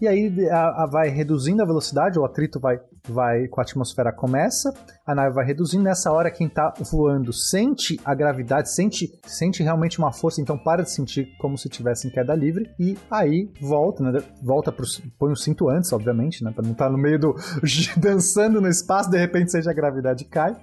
e 0.00 0.08
aí 0.08 0.48
a, 0.50 0.84
a, 0.84 0.86
vai 0.86 1.08
reduzindo 1.08 1.62
a 1.62 1.66
velocidade, 1.66 2.18
o 2.18 2.24
atrito 2.24 2.60
vai, 2.60 2.78
vai 3.08 3.46
com 3.48 3.60
a 3.60 3.62
atmosfera 3.62 4.12
começa, 4.12 4.72
a 5.06 5.14
nave 5.14 5.34
vai 5.34 5.44
reduzindo, 5.44 5.84
nessa 5.84 6.10
hora 6.12 6.30
quem 6.30 6.48
tá 6.48 6.72
voando 6.90 7.32
sente 7.32 8.00
a 8.04 8.14
gravidade, 8.14 8.72
sente, 8.72 9.12
sente 9.24 9.62
realmente 9.62 9.98
uma 9.98 10.12
força, 10.12 10.40
então 10.40 10.58
para 10.58 10.82
de 10.82 10.90
sentir 10.90 11.36
como 11.38 11.56
se 11.56 11.68
tivesse 11.68 12.06
em 12.08 12.10
queda 12.10 12.34
livre, 12.34 12.70
e 12.78 12.96
aí 13.10 13.50
volta, 13.60 14.02
né, 14.02 14.22
volta 14.42 14.72
pro, 14.72 14.86
põe 15.18 15.32
o 15.32 15.36
cinto 15.36 15.68
antes, 15.68 15.92
obviamente, 15.92 16.42
né, 16.42 16.50
para 16.50 16.64
não 16.64 16.72
estar 16.72 16.86
tá 16.86 16.90
no 16.90 16.98
meio 16.98 17.18
do 17.18 17.34
dançando 17.96 18.60
no 18.60 18.68
espaço, 18.68 19.10
de 19.10 19.18
repente 19.18 19.50
seja 19.50 19.70
a 19.70 19.74
gravidade 19.74 20.24
cai, 20.24 20.56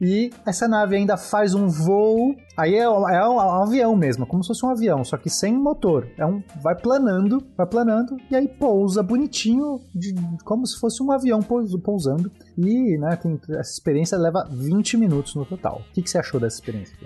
e 0.00 0.30
essa 0.46 0.68
nave 0.68 0.96
ainda 0.96 1.16
faz 1.16 1.54
um 1.54 1.68
voo. 1.68 2.36
Aí 2.56 2.74
é, 2.74 2.82
é 2.82 2.88
um, 2.88 3.08
é 3.08 3.28
um, 3.28 3.62
avião 3.62 3.96
mesmo, 3.96 4.26
como 4.26 4.42
se 4.42 4.48
fosse 4.48 4.64
um 4.64 4.70
avião, 4.70 5.04
só 5.04 5.16
que 5.16 5.30
sem 5.30 5.54
motor. 5.54 6.08
É 6.16 6.24
um, 6.24 6.42
vai 6.62 6.74
planando, 6.74 7.44
vai 7.56 7.66
planando, 7.66 8.16
e 8.30 8.36
aí 8.36 8.48
pousa 8.48 9.02
bonitinho, 9.02 9.80
de, 9.94 10.14
como 10.44 10.66
se 10.66 10.78
fosse 10.78 11.02
um 11.02 11.10
avião 11.10 11.40
pousando. 11.42 12.30
E 12.56 12.96
né, 12.98 13.16
tem, 13.16 13.40
essa 13.50 13.72
experiência 13.72 14.16
leva 14.18 14.46
20 14.50 14.96
minutos 14.96 15.34
no 15.34 15.44
total. 15.44 15.82
O 15.90 15.92
que, 15.92 16.02
que 16.02 16.10
você 16.10 16.18
achou 16.18 16.40
dessa 16.40 16.56
experiência? 16.56 16.96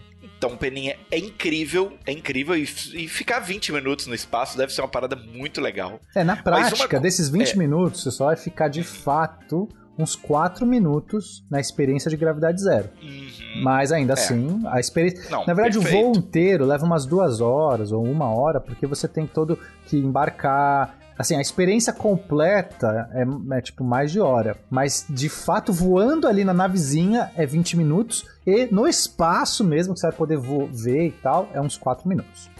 Então, 0.42 0.56
Peninha, 0.56 0.96
é 1.08 1.18
incrível, 1.18 1.92
é 2.04 2.10
incrível. 2.10 2.56
E, 2.56 2.62
e, 2.62 3.06
ficar 3.06 3.38
20 3.38 3.72
minutos 3.72 4.08
no 4.08 4.14
espaço 4.14 4.58
deve 4.58 4.72
ser 4.72 4.80
uma 4.80 4.88
parada 4.88 5.14
muito 5.14 5.60
legal. 5.60 6.00
É, 6.16 6.24
na 6.24 6.34
prática, 6.34 6.96
uma... 6.96 7.00
desses 7.00 7.28
20 7.28 7.52
é... 7.52 7.56
minutos, 7.56 8.02
você 8.02 8.10
só 8.10 8.26
vai 8.26 8.34
ficar 8.36 8.66
de 8.66 8.82
fato 8.82 9.68
uns 10.02 10.16
4 10.16 10.66
minutos 10.66 11.44
na 11.50 11.60
experiência 11.60 12.10
de 12.10 12.16
gravidade 12.16 12.60
zero. 12.60 12.88
Uhum. 13.02 13.62
Mas 13.62 13.92
ainda 13.92 14.12
é. 14.12 14.14
assim, 14.14 14.60
a 14.66 14.80
experiência. 14.80 15.30
Não, 15.30 15.46
na 15.46 15.54
verdade, 15.54 15.78
perfeito. 15.78 15.98
o 15.98 16.12
voo 16.12 16.16
inteiro 16.16 16.64
leva 16.66 16.84
umas 16.84 17.06
duas 17.06 17.40
horas 17.40 17.92
ou 17.92 18.04
uma 18.04 18.26
hora, 18.26 18.60
porque 18.60 18.86
você 18.86 19.06
tem 19.06 19.26
todo 19.26 19.58
que 19.86 19.96
embarcar. 19.96 20.96
Assim, 21.18 21.36
a 21.36 21.40
experiência 21.40 21.92
completa 21.92 23.08
é, 23.12 23.24
é, 23.56 23.60
tipo 23.60 23.84
mais 23.84 24.10
de 24.10 24.18
hora. 24.18 24.56
Mas 24.68 25.06
de 25.08 25.28
fato, 25.28 25.72
voando 25.72 26.26
ali 26.26 26.42
na 26.42 26.54
navezinha 26.54 27.30
é 27.36 27.46
20 27.46 27.76
minutos. 27.76 28.26
E 28.46 28.66
no 28.72 28.88
espaço 28.88 29.62
mesmo, 29.62 29.94
que 29.94 30.00
você 30.00 30.08
vai 30.08 30.16
poder 30.16 30.38
ver 30.72 31.08
e 31.08 31.12
tal, 31.12 31.48
é 31.52 31.60
uns 31.60 31.76
4 31.76 32.08
minutos. 32.08 32.50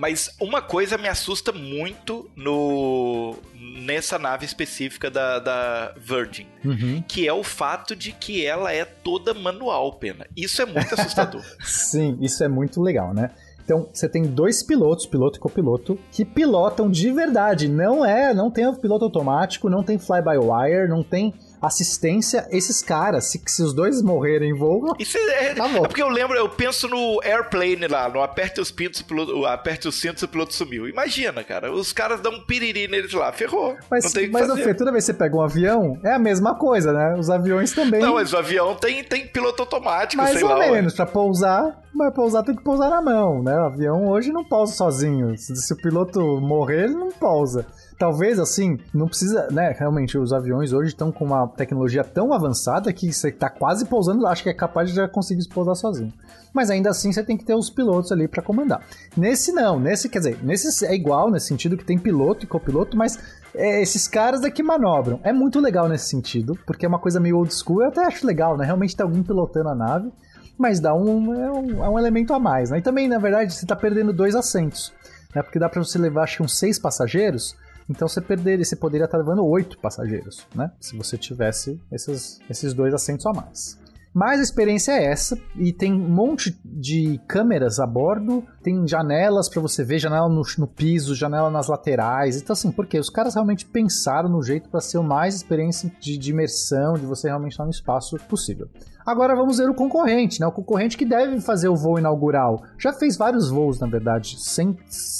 Mas 0.00 0.34
uma 0.40 0.62
coisa 0.62 0.96
me 0.96 1.08
assusta 1.08 1.52
muito 1.52 2.30
no 2.34 3.36
nessa 3.84 4.18
nave 4.18 4.46
específica 4.46 5.10
da, 5.10 5.38
da 5.38 5.94
Virgin, 5.98 6.46
uhum. 6.64 7.04
que 7.06 7.28
é 7.28 7.32
o 7.34 7.44
fato 7.44 7.94
de 7.94 8.10
que 8.10 8.46
ela 8.46 8.72
é 8.72 8.86
toda 8.86 9.34
manual, 9.34 9.92
pena. 9.92 10.26
Isso 10.34 10.62
é 10.62 10.64
muito 10.64 10.94
assustador. 10.94 11.42
Sim, 11.62 12.16
isso 12.18 12.42
é 12.42 12.48
muito 12.48 12.80
legal, 12.80 13.12
né? 13.12 13.30
Então, 13.62 13.90
você 13.92 14.08
tem 14.08 14.22
dois 14.22 14.62
pilotos, 14.62 15.04
piloto 15.04 15.36
e 15.36 15.40
copiloto, 15.40 15.98
que 16.10 16.24
pilotam 16.24 16.90
de 16.90 17.12
verdade. 17.12 17.68
Não 17.68 18.02
é, 18.02 18.32
não 18.32 18.50
tem 18.50 18.72
piloto 18.74 19.04
automático, 19.04 19.68
não 19.68 19.82
tem 19.82 19.98
fly-by-wire, 19.98 20.88
não 20.88 21.02
tem 21.02 21.34
assistência, 21.60 22.46
esses 22.50 22.82
caras, 22.82 23.24
se, 23.30 23.40
se 23.46 23.62
os 23.62 23.74
dois 23.74 24.02
morrerem 24.02 24.50
em 24.50 24.54
voo. 24.54 24.94
Isso 24.98 25.18
é, 25.18 25.54
tá 25.54 25.68
é 25.68 25.80
porque 25.80 26.02
eu 26.02 26.08
lembro, 26.08 26.36
eu 26.36 26.48
penso 26.48 26.88
no 26.88 27.20
airplane 27.22 27.86
lá, 27.86 28.08
no 28.08 28.22
aperte 28.22 28.60
os 28.60 28.70
pintos, 28.70 29.02
piloto, 29.02 29.44
aperte 29.46 29.86
os 29.86 30.00
cintos 30.00 30.22
e 30.22 30.24
o 30.24 30.28
piloto 30.28 30.54
sumiu. 30.54 30.88
Imagina, 30.88 31.44
cara, 31.44 31.70
os 31.72 31.92
caras 31.92 32.20
dão 32.20 32.32
um 32.32 32.40
piriri 32.44 32.88
neles 32.88 33.12
lá, 33.12 33.32
ferrou. 33.32 33.76
Mas, 33.90 34.04
não 34.04 34.10
tem 34.12 34.30
mas 34.30 34.50
Fê, 34.60 34.74
toda 34.74 34.90
vez 34.90 35.04
que 35.04 35.12
você 35.12 35.18
pega 35.18 35.36
um 35.36 35.42
avião, 35.42 35.98
é 36.04 36.12
a 36.12 36.18
mesma 36.18 36.54
coisa, 36.54 36.92
né? 36.92 37.14
Os 37.18 37.30
aviões 37.30 37.72
também. 37.72 38.00
Não, 38.00 38.14
mas 38.14 38.32
o 38.32 38.38
avião 38.38 38.74
tem, 38.74 39.04
tem 39.04 39.26
piloto 39.26 39.62
automático, 39.62 40.22
Mais 40.22 40.34
sei 40.34 40.42
ou 40.42 40.50
lá. 40.50 40.70
menos, 40.70 40.94
pra 40.94 41.06
pousar, 41.06 41.82
mas 41.94 42.14
pousar 42.14 42.42
tem 42.42 42.54
que 42.54 42.62
pousar 42.62 42.90
na 42.90 43.02
mão, 43.02 43.42
né? 43.42 43.54
O 43.54 43.64
avião 43.66 44.08
hoje 44.08 44.32
não 44.32 44.44
pousa 44.44 44.72
sozinho. 44.72 45.36
Se, 45.36 45.54
se 45.54 45.72
o 45.72 45.76
piloto 45.76 46.20
morrer, 46.40 46.84
ele 46.84 46.94
não 46.94 47.10
pousa 47.10 47.66
talvez 48.00 48.38
assim, 48.38 48.78
não 48.94 49.06
precisa, 49.06 49.46
né? 49.50 49.76
Realmente, 49.78 50.16
os 50.16 50.32
aviões 50.32 50.72
hoje 50.72 50.88
estão 50.88 51.12
com 51.12 51.26
uma 51.26 51.46
tecnologia 51.48 52.02
tão 52.02 52.32
avançada 52.32 52.90
que 52.94 53.12
você 53.12 53.30
tá 53.30 53.50
quase 53.50 53.84
pousando, 53.84 54.26
acho 54.26 54.42
que 54.42 54.48
é 54.48 54.54
capaz 54.54 54.88
de 54.88 54.96
já 54.96 55.06
conseguir 55.06 55.46
pousar 55.50 55.74
sozinho. 55.74 56.10
Mas 56.50 56.70
ainda 56.70 56.88
assim 56.88 57.12
você 57.12 57.22
tem 57.22 57.36
que 57.36 57.44
ter 57.44 57.54
os 57.54 57.68
pilotos 57.68 58.10
ali 58.10 58.26
para 58.26 58.42
comandar. 58.42 58.80
Nesse 59.14 59.52
não, 59.52 59.78
nesse 59.78 60.08
quer 60.08 60.20
dizer, 60.20 60.38
nesse 60.42 60.86
é 60.86 60.94
igual 60.94 61.30
nesse 61.30 61.48
sentido 61.48 61.76
que 61.76 61.84
tem 61.84 61.98
piloto 61.98 62.46
e 62.46 62.48
copiloto, 62.48 62.96
mas 62.96 63.18
é, 63.54 63.82
esses 63.82 64.08
caras 64.08 64.40
daqui 64.40 64.62
manobram. 64.62 65.20
É 65.22 65.30
muito 65.30 65.60
legal 65.60 65.86
nesse 65.86 66.06
sentido, 66.06 66.58
porque 66.66 66.86
é 66.86 66.88
uma 66.88 66.98
coisa 66.98 67.20
meio 67.20 67.36
old 67.36 67.54
school, 67.54 67.82
eu 67.82 67.88
até 67.88 68.02
acho 68.06 68.26
legal, 68.26 68.56
né? 68.56 68.64
Realmente 68.64 68.96
tem 68.96 69.04
alguém 69.04 69.22
pilotando 69.22 69.68
a 69.68 69.74
nave, 69.74 70.10
mas 70.56 70.80
dá 70.80 70.94
um, 70.94 71.34
é 71.34 71.52
um, 71.52 71.84
é 71.84 71.88
um 71.90 71.98
elemento 71.98 72.32
a 72.32 72.38
mais, 72.38 72.70
né? 72.70 72.78
E 72.78 72.82
também, 72.82 73.06
na 73.06 73.18
verdade, 73.18 73.52
você 73.52 73.66
tá 73.66 73.76
perdendo 73.76 74.10
dois 74.10 74.34
assentos, 74.34 74.90
né? 75.34 75.42
Porque 75.42 75.58
dá 75.58 75.68
para 75.68 75.84
você 75.84 75.98
levar, 75.98 76.22
acho 76.22 76.38
que 76.38 76.42
uns 76.42 76.58
seis 76.58 76.78
passageiros, 76.78 77.54
então 77.90 78.06
você 78.06 78.20
perderia, 78.20 78.64
você 78.64 78.76
poderia 78.76 79.04
estar 79.04 79.18
levando 79.18 79.44
oito 79.44 79.76
passageiros, 79.78 80.46
né? 80.54 80.70
Se 80.78 80.96
você 80.96 81.18
tivesse 81.18 81.80
esses, 81.90 82.40
esses 82.48 82.72
dois 82.72 82.94
assentos 82.94 83.26
a 83.26 83.32
mais. 83.32 83.76
Mas 84.12 84.40
a 84.40 84.42
experiência 84.42 84.92
é 84.92 85.04
essa, 85.04 85.38
e 85.56 85.72
tem 85.72 85.92
um 85.92 86.08
monte 86.08 86.58
de 86.64 87.20
câmeras 87.28 87.78
a 87.78 87.86
bordo, 87.86 88.44
tem 88.60 88.86
janelas 88.86 89.48
para 89.48 89.62
você 89.62 89.84
ver, 89.84 90.00
janela 90.00 90.28
no, 90.28 90.42
no, 90.58 90.66
piso, 90.66 91.14
janela 91.14 91.48
nas 91.48 91.68
laterais. 91.68 92.36
Então, 92.36 92.52
assim, 92.52 92.72
porque 92.72 92.98
os 92.98 93.08
caras 93.08 93.34
realmente 93.34 93.64
pensaram 93.64 94.28
no 94.28 94.42
jeito 94.42 94.68
para 94.68 94.80
ser 94.80 94.98
o 94.98 95.04
mais 95.04 95.36
experiência 95.36 95.92
de, 96.00 96.18
de, 96.18 96.30
imersão, 96.30 96.94
de 96.94 97.06
você 97.06 97.28
realmente 97.28 97.52
estar 97.52 97.64
no 97.64 97.70
espaço 97.70 98.16
possível. 98.28 98.68
Agora 99.06 99.34
vamos 99.34 99.58
ver 99.58 99.70
o 99.70 99.74
concorrente, 99.74 100.40
né? 100.40 100.46
O 100.46 100.52
concorrente 100.52 100.96
que 100.96 101.04
deve 101.04 101.40
fazer 101.40 101.68
o 101.68 101.76
voo 101.76 101.98
inaugural. 101.98 102.62
Já 102.78 102.92
fez 102.92 103.16
vários 103.16 103.48
voos, 103.48 103.78
na 103.78 103.86
verdade, 103.86 104.36
sem 104.38 104.76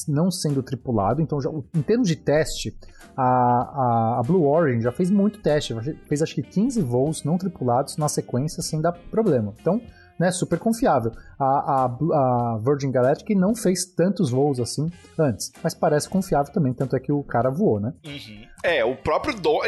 não 0.09 0.31
sendo 0.31 0.63
tripulado. 0.63 1.23
Então, 1.23 1.41
já, 1.41 1.49
em 1.51 1.83
termos 1.83 2.09
de 2.09 2.17
teste, 2.17 2.77
a, 3.17 3.23
a, 3.23 4.19
a, 4.19 4.23
Blue 4.23 4.47
Origin 4.47 4.81
já 4.81 4.93
fez 4.93 5.11
muito 5.11 5.41
teste, 5.41 5.75
fez 6.09 6.23
acho 6.23 6.35
que 6.35 6.43
15 6.43 6.81
voos 6.83 7.25
não 7.25 7.37
tripulados 7.37 7.97
na 7.97 8.09
sequência 8.09 8.63
sem 8.63 8.80
dar 8.81 8.93
problema. 9.11 9.55
Então, 9.61 9.81
né, 10.19 10.31
super 10.31 10.59
confiável. 10.59 11.13
A, 11.41 11.45
a, 11.45 11.85
a, 11.85 12.59
Virgin 12.59 12.91
Galactic 12.91 13.31
não 13.31 13.55
fez 13.55 13.87
tantos 13.87 14.31
voos 14.31 14.61
assim 14.61 14.91
antes, 15.19 15.51
mas 15.63 15.75
parece 15.75 16.09
confiável 16.09 16.53
também, 16.53 16.75
tanto 16.75 16.95
é 16.95 17.01
que 17.01 17.11
o 17.11 17.23
cara 17.23 17.51
voou, 17.51 17.81
né? 17.81 17.95
Uhum. 18.05 18.45
É, 18.63 18.85
o 18.85 18.95
próprio 18.95 19.35
Dom. 19.35 19.61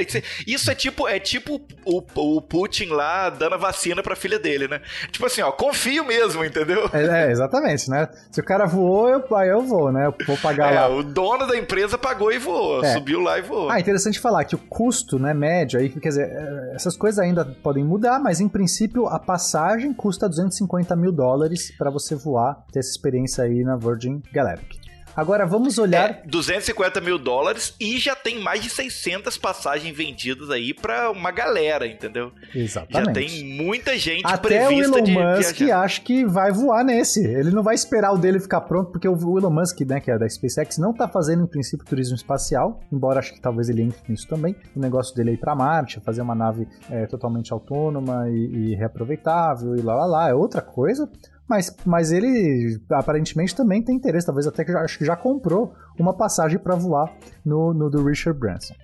Isso 0.47 0.71
é 0.71 0.75
tipo, 0.75 1.09
é 1.09 1.19
tipo 1.19 1.61
o, 1.85 2.03
o 2.17 2.43
Putin 2.43 2.91
lá 2.91 3.31
dando 3.31 3.55
a 3.55 3.59
vacina 3.59 4.03
pra 4.03 4.15
filha 4.15 4.39
dele, 4.39 4.69
né? 4.69 4.81
Tipo 5.11 5.27
assim, 5.27 5.41
ó, 5.41 5.51
confio 5.51 6.05
mesmo, 6.05 6.45
entendeu? 6.45 6.91
É, 6.93 7.29
é 7.29 7.31
exatamente, 7.31 7.89
né? 7.89 8.09
Se 8.31 8.41
o 8.41 8.45
cara 8.45 8.67
voou, 8.67 9.09
eu, 9.09 9.25
eu 9.47 9.63
vou, 9.63 9.91
né? 9.91 10.07
Eu 10.07 10.15
vou 10.27 10.37
pagar 10.37 10.73
é, 10.73 10.81
lá. 10.81 10.89
O 10.89 11.03
dono 11.03 11.47
da 11.47 11.57
empresa 11.57 11.97
pagou 11.97 12.31
e 12.31 12.39
voou, 12.39 12.85
é. 12.85 12.93
subiu 12.93 13.21
lá 13.21 13.39
e 13.39 13.43
voou. 13.43 13.71
Ah, 13.71 13.81
interessante 13.81 14.21
falar 14.21 14.45
que 14.45 14.55
o 14.55 14.59
custo, 14.59 15.19
né, 15.19 15.33
médio, 15.33 15.81
aí, 15.81 15.89
quer 15.89 16.09
dizer, 16.09 16.29
é, 16.29 16.73
essas 16.75 16.97
coisas 16.97 17.19
ainda 17.19 17.45
podem 17.63 17.83
mudar, 17.83 18.19
mas 18.19 18.41
em 18.41 18.49
princípio 18.49 19.07
a 19.07 19.19
passagem 19.19 19.95
custa 19.95 20.29
250 20.29 20.95
mil 20.97 21.13
dólares 21.13 21.62
para 21.71 21.91
você 21.91 22.15
voar, 22.15 22.65
ter 22.73 22.81
essa 22.81 22.91
experiência 22.91 23.45
aí 23.45 23.63
na 23.63 23.77
Virgin 23.77 24.23
Galactic. 24.33 24.83
Agora 25.15 25.47
vamos 25.47 25.79
olhar. 25.79 26.11
É, 26.11 26.23
250 26.27 27.01
mil 27.01 27.19
dólares 27.19 27.75
e 27.79 27.99
já 27.99 28.17
tem 28.17 28.41
mais 28.41 28.63
de 28.63 28.71
600 28.71 29.37
passagens 29.37 29.95
vendidas 29.95 30.51
aí 30.51 30.73
para 30.73 31.11
uma 31.11 31.31
galera, 31.31 31.87
entendeu? 31.87 32.33
Exatamente. 32.55 33.07
Já 33.07 33.13
tem 33.13 33.45
muita 33.57 33.99
gente 33.99 34.27
Até 34.27 34.69
o 34.69 34.73
Elon 34.73 35.07
Musk 35.07 35.61
acha 35.71 36.01
que 36.01 36.25
vai 36.25 36.51
voar 36.51 36.83
nesse. 36.83 37.25
Ele 37.25 37.51
não 37.51 37.63
vai 37.63 37.75
esperar 37.75 38.13
o 38.13 38.19
dele 38.19 38.41
ficar 38.41 38.63
pronto, 38.63 38.91
porque 38.91 39.09
o 39.09 39.39
Elon 39.39 39.51
Musk, 39.51 39.81
né, 39.81 40.01
que 40.01 40.11
é 40.11 40.19
da 40.19 40.29
SpaceX, 40.29 40.79
não 40.79 40.93
tá 40.95 41.07
fazendo 41.07 41.45
em 41.45 41.47
princípio 41.47 41.85
turismo 41.85 42.17
espacial, 42.17 42.81
embora 42.91 43.19
acho 43.19 43.35
que 43.35 43.41
talvez 43.41 43.69
ele 43.69 43.83
entre 43.83 44.01
nisso 44.09 44.27
também. 44.27 44.57
O 44.75 44.81
negócio 44.81 45.15
dele 45.15 45.31
é 45.31 45.35
ir 45.35 45.39
para 45.39 45.55
Marte, 45.55 46.01
fazer 46.01 46.23
uma 46.23 46.35
nave 46.35 46.67
é, 46.91 47.07
totalmente 47.07 47.53
autônoma 47.53 48.29
e, 48.31 48.71
e 48.73 48.75
reaproveitável 48.75 49.77
e 49.77 49.83
lá 49.83 49.95
lá 49.95 50.07
lá, 50.07 50.29
é 50.31 50.35
outra 50.35 50.63
coisa. 50.63 51.09
Mas, 51.49 51.75
mas 51.85 52.13
ele 52.13 52.81
aparentemente 52.91 53.55
também 53.55 53.83
tem 53.83 53.97
interesse, 53.97 54.27
talvez 54.27 54.47
até 54.47 54.65
que 54.65 54.73
já, 54.73 54.87
já 54.87 55.17
comprou 55.17 55.75
uma 55.99 56.15
passagem 56.15 56.59
para 56.59 56.75
voar 56.75 57.13
no, 57.45 57.75
no 57.75 57.91
do 57.91 58.05
Richard 58.05 58.39
Branson. 58.39 58.75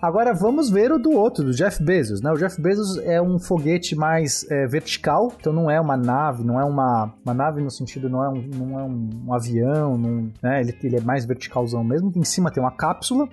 Agora 0.00 0.32
vamos 0.32 0.70
ver 0.70 0.92
o 0.92 0.98
do 0.98 1.10
outro, 1.10 1.44
do 1.44 1.52
Jeff 1.52 1.82
Bezos, 1.82 2.20
né? 2.20 2.30
O 2.30 2.36
Jeff 2.36 2.60
Bezos 2.62 2.98
é 2.98 3.20
um 3.20 3.36
foguete 3.36 3.96
mais 3.96 4.48
é, 4.48 4.64
vertical, 4.64 5.32
então 5.38 5.52
não 5.52 5.68
é 5.68 5.80
uma 5.80 5.96
nave, 5.96 6.44
não 6.44 6.60
é 6.60 6.64
uma, 6.64 7.12
uma 7.24 7.34
nave 7.34 7.60
no 7.60 7.70
sentido, 7.70 8.08
não 8.08 8.22
é 8.22 8.28
um, 8.28 8.48
não 8.54 8.78
é 8.78 8.82
um, 8.84 9.10
um 9.26 9.34
avião, 9.34 9.98
não, 9.98 10.30
né? 10.40 10.60
ele, 10.60 10.76
ele 10.84 10.96
é 10.98 11.00
mais 11.00 11.24
verticalzão 11.24 11.82
mesmo. 11.82 12.12
Em 12.14 12.22
cima 12.22 12.48
tem 12.50 12.62
uma 12.62 12.70
cápsula. 12.70 13.28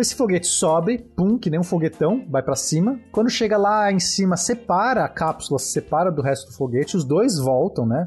Esse 0.00 0.14
foguete 0.14 0.46
sobe, 0.46 0.98
pum, 0.98 1.36
que 1.36 1.50
nem 1.50 1.58
um 1.58 1.64
foguetão, 1.64 2.24
vai 2.30 2.40
para 2.40 2.54
cima. 2.54 3.00
Quando 3.10 3.28
chega 3.28 3.56
lá 3.56 3.90
em 3.90 3.98
cima, 3.98 4.36
separa 4.36 5.04
a 5.04 5.08
cápsula, 5.08 5.58
se 5.58 5.72
separa 5.72 6.10
do 6.12 6.22
resto 6.22 6.46
do 6.46 6.52
foguete, 6.54 6.96
os 6.96 7.04
dois 7.04 7.36
voltam, 7.36 7.84
né? 7.84 8.04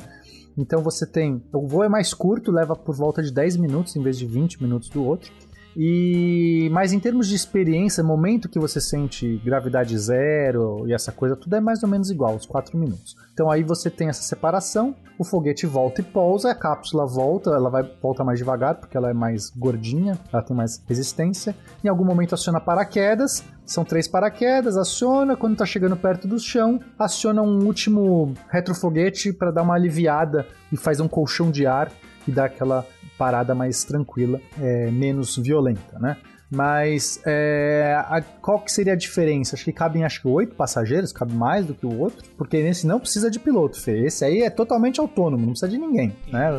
Então 0.57 0.81
você 0.81 1.05
tem. 1.05 1.43
O 1.53 1.67
voo 1.67 1.83
é 1.83 1.89
mais 1.89 2.13
curto, 2.13 2.51
leva 2.51 2.75
por 2.75 2.95
volta 2.95 3.21
de 3.21 3.31
10 3.31 3.57
minutos 3.57 3.95
em 3.95 4.01
vez 4.01 4.17
de 4.17 4.25
20 4.25 4.61
minutos 4.61 4.89
do 4.89 5.03
outro. 5.03 5.31
E 5.75 6.69
mas 6.71 6.93
em 6.93 6.99
termos 6.99 7.27
de 7.27 7.35
experiência, 7.35 8.03
momento 8.03 8.49
que 8.49 8.59
você 8.59 8.81
sente 8.81 9.41
gravidade 9.43 9.97
zero 9.97 10.83
e 10.87 10.93
essa 10.93 11.11
coisa, 11.11 11.35
tudo 11.35 11.55
é 11.55 11.61
mais 11.61 11.83
ou 11.83 11.89
menos 11.89 12.09
igual, 12.09 12.35
os 12.35 12.45
4 12.45 12.77
minutos. 12.77 13.15
Então 13.33 13.49
aí 13.49 13.63
você 13.63 13.89
tem 13.89 14.09
essa 14.09 14.21
separação, 14.21 14.95
o 15.17 15.23
foguete 15.23 15.65
volta 15.65 16.01
e 16.01 16.03
pousa, 16.03 16.51
a 16.51 16.55
cápsula 16.55 17.05
volta, 17.05 17.51
ela 17.51 17.69
vai 17.69 17.83
volta 18.01 18.23
mais 18.23 18.39
devagar 18.39 18.75
porque 18.75 18.97
ela 18.97 19.09
é 19.09 19.13
mais 19.13 19.49
gordinha, 19.49 20.19
ela 20.31 20.43
tem 20.43 20.55
mais 20.55 20.83
resistência. 20.87 21.55
Em 21.83 21.87
algum 21.87 22.03
momento 22.05 22.35
aciona 22.35 22.59
paraquedas, 22.59 23.43
são 23.65 23.85
três 23.85 24.07
paraquedas, 24.07 24.75
aciona, 24.77 25.35
quando 25.35 25.53
está 25.53 25.65
chegando 25.65 25.95
perto 25.95 26.27
do 26.27 26.37
chão, 26.37 26.79
aciona 26.99 27.41
um 27.41 27.65
último 27.65 28.33
retrofoguete 28.49 29.31
para 29.31 29.51
dar 29.51 29.63
uma 29.63 29.75
aliviada 29.75 30.45
e 30.71 30.77
faz 30.77 30.99
um 30.99 31.07
colchão 31.07 31.49
de 31.49 31.65
ar 31.65 31.91
e 32.27 32.31
dá 32.31 32.45
aquela 32.45 32.85
parada 33.17 33.53
mais 33.53 33.83
tranquila, 33.83 34.41
é, 34.59 34.89
menos 34.89 35.37
violenta, 35.37 35.99
né? 35.99 36.17
Mas 36.53 37.21
é, 37.25 37.95
a, 37.97 38.21
qual 38.41 38.59
que 38.59 38.69
seria 38.69 38.91
a 38.91 38.95
diferença? 38.95 39.55
Acho 39.55 39.63
que 39.63 39.71
cabem 39.71 40.03
acho 40.03 40.21
que 40.21 40.27
oito 40.27 40.53
passageiros, 40.53 41.13
cabe 41.13 41.33
mais 41.33 41.65
do 41.65 41.73
que 41.73 41.85
o 41.85 41.97
outro, 41.97 42.25
porque 42.37 42.61
nesse 42.61 42.85
não 42.85 42.99
precisa 42.99 43.31
de 43.31 43.39
piloto, 43.39 43.79
Fê. 43.79 44.05
Esse 44.05 44.25
aí 44.25 44.41
é 44.41 44.49
totalmente 44.49 44.99
autônomo, 44.99 45.45
não 45.45 45.51
precisa 45.53 45.71
de 45.71 45.77
ninguém, 45.77 46.13
né? 46.27 46.49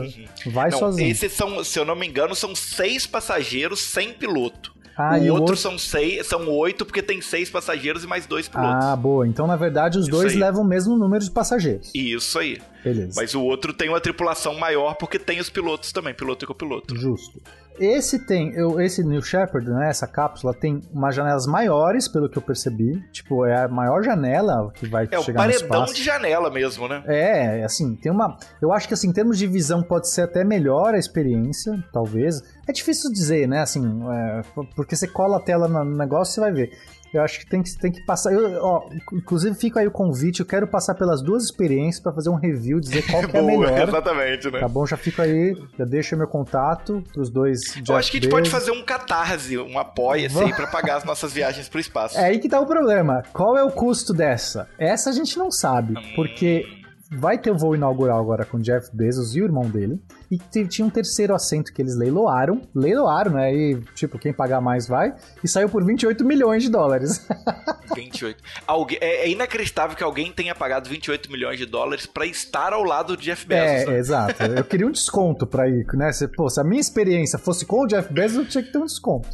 Vai 0.46 0.70
não, 0.70 0.78
sozinho. 0.78 1.10
Esses 1.10 1.32
são, 1.32 1.62
se 1.62 1.78
eu 1.78 1.84
não 1.84 1.94
me 1.94 2.08
engano, 2.08 2.34
são 2.34 2.54
seis 2.54 3.06
passageiros 3.06 3.80
sem 3.80 4.14
piloto. 4.14 4.71
Ah, 4.96 5.14
o 5.14 5.16
e 5.16 5.20
o 5.30 5.32
outro 5.32 5.40
outro- 5.42 5.56
são 5.56 5.78
seis, 5.78 6.26
são 6.26 6.48
oito 6.50 6.84
porque 6.84 7.02
tem 7.02 7.20
seis 7.20 7.48
passageiros 7.50 8.04
e 8.04 8.06
mais 8.06 8.26
dois 8.26 8.48
pilotos. 8.48 8.84
Ah, 8.84 8.94
boa. 8.96 9.26
Então, 9.26 9.46
na 9.46 9.56
verdade, 9.56 9.98
os 9.98 10.04
Isso 10.06 10.10
dois 10.16 10.32
aí. 10.32 10.38
levam 10.38 10.62
o 10.62 10.66
mesmo 10.66 10.96
número 10.96 11.24
de 11.24 11.30
passageiros. 11.30 11.90
Isso 11.94 12.38
aí. 12.38 12.60
Beleza. 12.84 13.12
Mas 13.20 13.34
o 13.34 13.40
outro 13.42 13.72
tem 13.72 13.88
uma 13.88 14.00
tripulação 14.00 14.58
maior 14.58 14.94
porque 14.96 15.18
tem 15.18 15.40
os 15.40 15.48
pilotos 15.48 15.92
também, 15.92 16.12
piloto 16.14 16.44
e 16.44 16.48
copiloto. 16.48 16.94
Justo. 16.96 17.40
Esse 17.78 18.18
tem, 18.26 18.52
eu, 18.54 18.80
esse 18.80 19.02
New 19.02 19.22
Shepard, 19.22 19.68
né, 19.68 19.88
essa 19.88 20.06
cápsula 20.06 20.52
tem 20.54 20.80
umas 20.92 21.14
janelas 21.14 21.46
maiores, 21.46 22.06
pelo 22.06 22.28
que 22.28 22.36
eu 22.36 22.42
percebi. 22.42 23.02
Tipo, 23.10 23.46
é 23.46 23.64
a 23.64 23.68
maior 23.68 24.02
janela 24.02 24.70
que 24.74 24.86
vai 24.86 25.08
É 25.10 25.18
o 25.18 25.22
chegar 25.22 25.46
no 25.46 25.52
paredão 25.52 25.66
espaço. 25.80 25.94
de 25.94 26.02
janela 26.02 26.50
mesmo, 26.50 26.86
né? 26.86 27.02
É, 27.06 27.64
assim, 27.64 27.96
tem 27.96 28.12
uma. 28.12 28.36
Eu 28.60 28.72
acho 28.72 28.86
que 28.86 28.94
assim, 28.94 29.08
em 29.08 29.12
termos 29.12 29.38
de 29.38 29.46
visão 29.46 29.82
pode 29.82 30.08
ser 30.08 30.22
até 30.22 30.44
melhor 30.44 30.94
a 30.94 30.98
experiência, 30.98 31.82
talvez. 31.92 32.42
É 32.68 32.72
difícil 32.72 33.10
dizer, 33.10 33.48
né? 33.48 33.60
Assim, 33.60 33.82
é, 34.12 34.42
porque 34.76 34.94
você 34.94 35.08
cola 35.08 35.38
a 35.38 35.40
tela 35.40 35.66
no 35.66 35.84
negócio, 35.84 36.34
você 36.34 36.40
vai 36.40 36.52
ver. 36.52 36.70
Eu 37.12 37.22
acho 37.22 37.40
que 37.40 37.46
tem 37.46 37.62
que, 37.62 37.78
tem 37.78 37.92
que 37.92 38.00
passar. 38.04 38.32
Eu, 38.32 38.62
ó, 38.62 38.88
inclusive, 39.12 39.54
fica 39.54 39.80
aí 39.80 39.86
o 39.86 39.90
convite. 39.90 40.40
Eu 40.40 40.46
quero 40.46 40.66
passar 40.66 40.94
pelas 40.94 41.22
duas 41.22 41.44
experiências 41.44 42.02
pra 42.02 42.12
fazer 42.12 42.30
um 42.30 42.36
review, 42.36 42.80
dizer 42.80 43.02
qual 43.10 43.22
que 43.28 43.36
é 43.36 43.40
a 43.40 43.42
melhor. 43.42 43.88
exatamente, 43.88 44.50
né? 44.50 44.60
Tá 44.60 44.68
bom? 44.68 44.86
Já 44.86 44.96
fica 44.96 45.22
aí, 45.22 45.54
já 45.78 45.84
deixa 45.84 46.16
meu 46.16 46.26
contato 46.26 47.02
pros 47.12 47.28
dois. 47.30 47.60
Eu 47.86 47.96
acho 47.96 48.10
que 48.10 48.16
a 48.18 48.20
gente 48.20 48.30
pode 48.30 48.48
fazer 48.48 48.70
um 48.70 48.82
catarse, 48.82 49.58
um 49.58 49.78
apoia-se 49.78 50.38
aí 50.42 50.54
pra 50.54 50.66
pagar 50.66 50.96
as 50.96 51.04
nossas 51.04 51.32
viagens 51.32 51.68
pro 51.68 51.78
espaço. 51.80 52.16
É 52.18 52.24
aí 52.24 52.38
que 52.38 52.48
tá 52.48 52.58
o 52.60 52.66
problema. 52.66 53.22
Qual 53.32 53.56
é 53.56 53.62
o 53.62 53.70
custo 53.70 54.12
dessa? 54.14 54.68
Essa 54.78 55.10
a 55.10 55.12
gente 55.12 55.38
não 55.38 55.50
sabe, 55.50 55.94
porque 56.16 56.64
vai 57.12 57.38
ter 57.38 57.50
o 57.50 57.56
voo 57.56 57.74
inaugural 57.74 58.18
agora 58.18 58.44
com 58.44 58.58
Jeff 58.58 58.88
Bezos 58.92 59.36
e 59.36 59.40
o 59.40 59.44
irmão 59.44 59.68
dele. 59.68 60.00
E 60.30 60.38
tinha 60.66 60.86
um 60.86 60.90
terceiro 60.90 61.34
assento 61.34 61.72
que 61.72 61.82
eles 61.82 61.96
leiloaram. 61.96 62.62
Leiloaram, 62.74 63.32
né? 63.32 63.54
E, 63.54 63.80
tipo, 63.94 64.18
quem 64.18 64.32
pagar 64.32 64.60
mais 64.60 64.88
vai. 64.88 65.14
E 65.44 65.48
saiu 65.48 65.68
por 65.68 65.84
28 65.84 66.24
milhões 66.24 66.62
de 66.62 66.70
dólares. 66.70 67.26
28. 67.94 68.42
Alguém, 68.66 68.98
é, 69.00 69.26
é 69.26 69.28
inacreditável 69.28 69.96
que 69.96 70.02
alguém 70.02 70.32
tenha 70.32 70.54
pagado 70.54 70.88
28 70.88 71.30
milhões 71.30 71.58
de 71.58 71.66
dólares 71.66 72.06
pra 72.06 72.24
estar 72.24 72.72
ao 72.72 72.82
lado 72.82 73.16
de 73.16 73.24
Jeff 73.24 73.46
Bezos. 73.46 73.66
é, 73.66 73.86
né? 73.86 73.98
exato. 73.98 74.42
Eu 74.42 74.64
queria 74.64 74.86
um 74.86 74.90
desconto 74.90 75.46
pra 75.46 75.68
ir, 75.68 75.86
né? 75.92 76.12
Se, 76.12 76.26
pô, 76.28 76.48
se 76.48 76.60
a 76.60 76.64
minha 76.64 76.80
experiência 76.80 77.38
fosse 77.38 77.66
com 77.66 77.82
o 77.82 77.86
Jeff 77.86 78.12
Bezos, 78.12 78.38
eu 78.38 78.48
tinha 78.48 78.64
que 78.64 78.72
ter 78.72 78.78
um 78.78 78.86
desconto. 78.86 79.28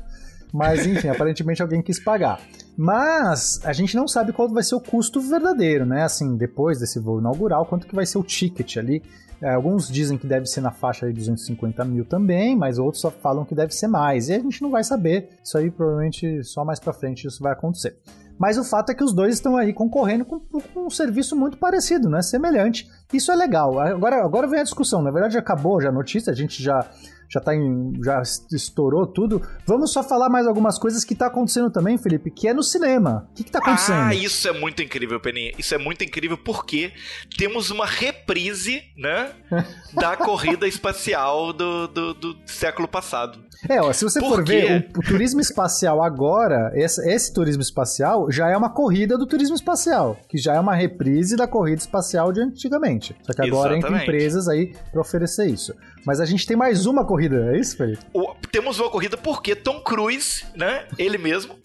Mas, 0.52 0.86
enfim, 0.86 1.08
aparentemente 1.08 1.62
alguém 1.62 1.82
quis 1.82 1.98
pagar. 1.98 2.40
Mas 2.76 3.60
a 3.64 3.72
gente 3.72 3.96
não 3.96 4.06
sabe 4.06 4.32
qual 4.32 4.48
vai 4.48 4.62
ser 4.62 4.74
o 4.74 4.80
custo 4.80 5.20
verdadeiro, 5.20 5.84
né? 5.84 6.04
Assim, 6.04 6.36
depois 6.36 6.78
desse 6.78 6.98
voo 6.98 7.18
inaugural, 7.18 7.66
quanto 7.66 7.86
que 7.86 7.94
vai 7.94 8.06
ser 8.06 8.18
o 8.18 8.22
ticket 8.22 8.76
ali. 8.76 9.02
É, 9.40 9.54
alguns 9.54 9.88
dizem 9.88 10.18
que 10.18 10.26
deve 10.26 10.46
ser 10.46 10.60
na 10.60 10.72
faixa 10.72 11.06
de 11.06 11.12
250 11.12 11.84
mil 11.84 12.04
também, 12.04 12.56
mas 12.56 12.78
outros 12.78 13.00
só 13.00 13.10
falam 13.10 13.44
que 13.44 13.54
deve 13.54 13.72
ser 13.72 13.86
mais. 13.86 14.28
E 14.28 14.34
a 14.34 14.38
gente 14.38 14.62
não 14.62 14.70
vai 14.70 14.82
saber. 14.82 15.28
Isso 15.44 15.56
aí 15.56 15.70
provavelmente 15.70 16.42
só 16.44 16.64
mais 16.64 16.80
pra 16.80 16.92
frente 16.92 17.26
isso 17.26 17.42
vai 17.42 17.52
acontecer. 17.52 17.96
Mas 18.38 18.56
o 18.56 18.64
fato 18.64 18.90
é 18.90 18.94
que 18.94 19.02
os 19.02 19.12
dois 19.12 19.34
estão 19.34 19.56
aí 19.56 19.72
concorrendo 19.72 20.24
com, 20.24 20.38
com 20.38 20.86
um 20.86 20.90
serviço 20.90 21.34
muito 21.34 21.56
parecido, 21.56 22.08
né? 22.08 22.22
Semelhante. 22.22 22.88
Isso 23.12 23.32
é 23.32 23.36
legal. 23.36 23.78
Agora, 23.78 24.24
agora 24.24 24.46
vem 24.46 24.60
a 24.60 24.64
discussão. 24.64 25.02
Na 25.02 25.10
verdade, 25.10 25.34
já 25.34 25.40
acabou 25.40 25.80
já 25.80 25.88
a 25.88 25.92
notícia, 25.92 26.32
a 26.32 26.36
gente 26.36 26.62
já 26.62 26.88
já 27.28 27.40
tá 27.40 27.54
em, 27.54 27.92
já 28.02 28.22
estourou 28.50 29.06
tudo. 29.06 29.42
Vamos 29.66 29.92
só 29.92 30.02
falar 30.02 30.30
mais 30.30 30.46
algumas 30.46 30.78
coisas 30.78 31.04
que 31.04 31.14
tá 31.14 31.26
acontecendo 31.26 31.70
também, 31.70 31.98
Felipe, 31.98 32.30
que 32.30 32.48
é 32.48 32.54
no 32.54 32.62
cinema. 32.62 33.28
O 33.30 33.34
que, 33.34 33.44
que 33.44 33.50
tá 33.50 33.58
acontecendo? 33.58 34.00
Ah, 34.00 34.14
isso 34.14 34.48
é 34.48 34.52
muito 34.52 34.82
incrível, 34.82 35.20
Peninha. 35.20 35.52
Isso 35.58 35.74
é 35.74 35.78
muito 35.78 36.02
incrível 36.02 36.38
porque 36.38 36.92
temos 37.36 37.70
uma 37.70 37.84
reprise, 37.84 38.82
né? 38.96 39.30
da 39.92 40.16
corrida 40.16 40.66
espacial 40.66 41.52
do, 41.52 41.86
do, 41.88 42.14
do 42.14 42.36
século 42.46 42.88
passado. 42.88 43.38
É, 43.68 43.82
ó, 43.82 43.92
se 43.92 44.04
você 44.04 44.20
Por 44.20 44.36
for 44.36 44.44
quê? 44.44 44.52
ver, 44.52 44.90
o, 44.96 45.00
o 45.00 45.02
turismo 45.02 45.40
espacial 45.40 46.02
agora, 46.02 46.70
esse, 46.74 47.06
esse 47.10 47.32
turismo 47.32 47.60
espacial 47.60 48.30
já 48.30 48.48
é 48.48 48.56
uma 48.56 48.70
corrida 48.70 49.18
do 49.18 49.26
turismo 49.26 49.56
espacial, 49.56 50.16
que 50.28 50.38
já 50.38 50.54
é 50.54 50.60
uma 50.60 50.74
reprise 50.74 51.36
da 51.36 51.46
corrida 51.46 51.80
espacial 51.80 52.32
de 52.32 52.40
antigamente. 52.40 52.97
Só 53.22 53.32
que 53.32 53.42
agora 53.42 53.76
Exatamente. 53.76 54.02
empresas 54.04 54.48
aí 54.48 54.74
pra 54.92 55.00
oferecer 55.00 55.46
isso. 55.48 55.74
Mas 56.04 56.20
a 56.20 56.26
gente 56.26 56.46
tem 56.46 56.56
mais 56.56 56.86
uma 56.86 57.04
corrida, 57.04 57.52
é 57.54 57.58
isso, 57.60 57.76
Felipe? 57.76 58.02
O- 58.12 58.34
temos 58.50 58.78
uma 58.80 58.90
corrida 58.90 59.16
porque 59.16 59.54
Tom 59.54 59.80
Cruise, 59.80 60.44
né? 60.56 60.84
Ele 60.98 61.18
mesmo. 61.18 61.58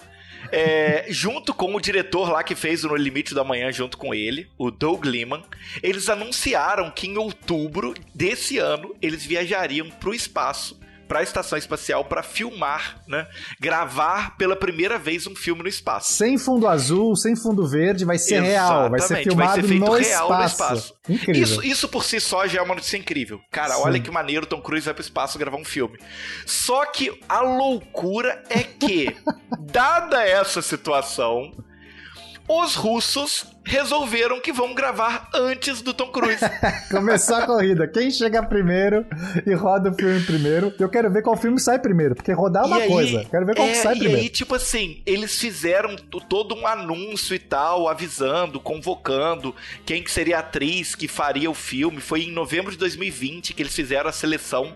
é, 0.51 1.05
junto 1.09 1.53
com 1.53 1.73
o 1.73 1.79
diretor 1.81 2.29
lá 2.29 2.43
que 2.43 2.53
fez 2.53 2.83
o 2.83 2.89
No 2.89 2.95
Limite 2.95 3.33
da 3.33 3.43
Manhã, 3.43 3.71
junto 3.71 3.97
com 3.97 4.13
ele, 4.13 4.47
o 4.57 4.69
Doug 4.69 5.03
Liman, 5.05 5.41
eles 5.81 6.09
anunciaram 6.09 6.91
que 6.91 7.07
em 7.07 7.17
outubro 7.17 7.93
desse 8.13 8.59
ano 8.59 8.93
eles 9.01 9.25
viajariam 9.25 9.89
para 9.89 10.09
o 10.09 10.13
espaço, 10.13 10.79
para 11.07 11.19
a 11.19 11.23
estação 11.23 11.57
espacial, 11.57 12.05
para 12.05 12.23
filmar, 12.23 13.01
né? 13.07 13.27
Gravar 13.59 14.37
pela 14.37 14.55
primeira 14.55 14.97
vez 14.97 15.27
um 15.27 15.35
filme 15.35 15.63
no 15.63 15.69
espaço. 15.69 16.13
Sem 16.13 16.37
fundo 16.37 16.67
azul, 16.67 17.15
sem 17.15 17.35
fundo 17.35 17.67
verde, 17.67 18.05
vai 18.05 18.17
ser 18.17 18.41
real, 18.41 18.89
vai 18.89 18.99
ser 18.99 19.05
Exatamente, 19.05 19.23
filmado 19.29 19.67
feito 19.67 19.85
no, 19.85 19.91
real 19.93 20.29
no 20.29 20.45
espaço. 20.45 20.53
espaço. 20.53 20.93
Incrível. 21.09 21.43
Isso, 21.43 21.63
isso 21.63 21.87
por 21.89 22.03
si 22.03 22.19
só 22.19 22.47
já 22.47 22.59
é 22.59 22.61
uma 22.61 22.75
notícia 22.75 22.97
incrível. 22.97 23.39
Cara, 23.51 23.75
Sim. 23.75 23.81
olha 23.83 23.99
que 23.99 24.11
maneiro, 24.11 24.45
Tom 24.45 24.61
Cruise 24.61 24.85
vai 24.85 24.93
pro 24.93 25.03
espaço 25.03 25.37
gravar 25.37 25.57
um 25.57 25.65
filme. 25.65 25.97
Só 26.45 26.85
que 26.85 27.19
a 27.27 27.41
loucura 27.41 28.43
é 28.49 28.63
que, 28.63 29.15
dada 29.59 30.23
essa 30.23 30.61
situação, 30.61 31.51
os 32.47 32.75
russos 32.75 33.52
resolveram 33.63 34.39
que 34.39 34.51
vão 34.51 34.73
gravar 34.73 35.29
antes 35.33 35.81
do 35.81 35.93
Tom 35.93 36.07
Cruise. 36.07 36.43
Começou 36.91 37.35
a 37.37 37.45
corrida. 37.45 37.87
Quem 37.87 38.11
chega 38.11 38.43
primeiro 38.43 39.05
e 39.45 39.53
roda 39.53 39.89
o 39.89 39.93
filme 39.93 40.19
primeiro. 40.21 40.73
Eu 40.79 40.89
quero 40.89 41.11
ver 41.11 41.21
qual 41.21 41.35
filme 41.37 41.59
sai 41.59 41.79
primeiro, 41.79 42.15
porque 42.15 42.31
rodar 42.31 42.63
é 42.63 42.67
uma 42.67 42.79
E 42.79 42.81
aí- 42.83 42.89
coisa. 42.89 43.25
Quero 43.29 43.45
ver 43.45 43.55
qual 43.55 43.67
que 43.67 43.73
é, 43.73 43.81
sai 43.81 43.95
e 43.95 43.99
primeiro. 43.99 44.21
aí, 44.21 44.29
tipo 44.29 44.55
assim, 44.55 45.01
eles 45.05 45.39
fizeram 45.39 45.95
todo 46.29 46.55
um 46.55 46.67
anúncio 46.67 47.35
e 47.35 47.39
tal, 47.39 47.87
avisando, 47.87 48.59
convocando 48.59 49.55
quem 49.85 50.03
que 50.03 50.11
seria 50.11 50.37
a 50.37 50.39
atriz 50.41 50.95
que 50.95 51.07
faria 51.07 51.49
o 51.49 51.53
filme. 51.53 51.99
Foi 52.01 52.23
em 52.23 52.31
novembro 52.31 52.71
de 52.71 52.77
2020 52.77 53.53
que 53.53 53.61
eles 53.61 53.73
fizeram 53.75 54.09
a 54.09 54.13
seleção. 54.13 54.75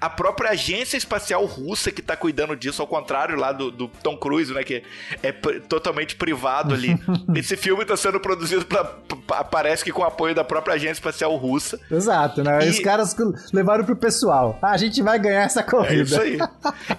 A 0.00 0.08
própria 0.10 0.50
agência 0.50 0.96
espacial 0.96 1.44
russa 1.46 1.90
que 1.90 2.02
tá 2.02 2.16
cuidando 2.16 2.54
disso, 2.54 2.80
ao 2.82 2.86
contrário 2.88 3.36
lá 3.36 3.50
do, 3.52 3.70
do 3.70 3.88
Tom 3.88 4.16
Cruise, 4.16 4.52
né, 4.52 4.62
que 4.62 4.82
é 5.22 5.32
totalmente 5.32 6.14
privado 6.16 6.74
ali. 6.74 6.96
Esse 7.34 7.56
filme 7.56 7.84
tá 7.84 7.96
sendo 7.96 8.20
produzido 8.24 8.64
pra, 8.64 8.82
pa- 9.26 9.44
parece 9.44 9.84
que 9.84 9.92
com 9.92 10.02
apoio 10.02 10.34
da 10.34 10.42
própria 10.42 10.74
agência 10.76 10.92
espacial 10.94 11.36
russa. 11.36 11.78
Exato, 11.90 12.42
né? 12.42 12.64
E- 12.66 12.70
Os 12.70 12.78
caras 12.80 13.14
levaram 13.52 13.84
pro 13.84 13.94
pessoal. 13.94 14.58
Ah, 14.62 14.70
a 14.70 14.76
gente 14.78 15.02
vai 15.02 15.18
ganhar 15.18 15.42
essa 15.44 15.60
É 15.60 15.62
corrida. 15.62 16.02
isso 16.02 16.20
aí. 16.20 16.38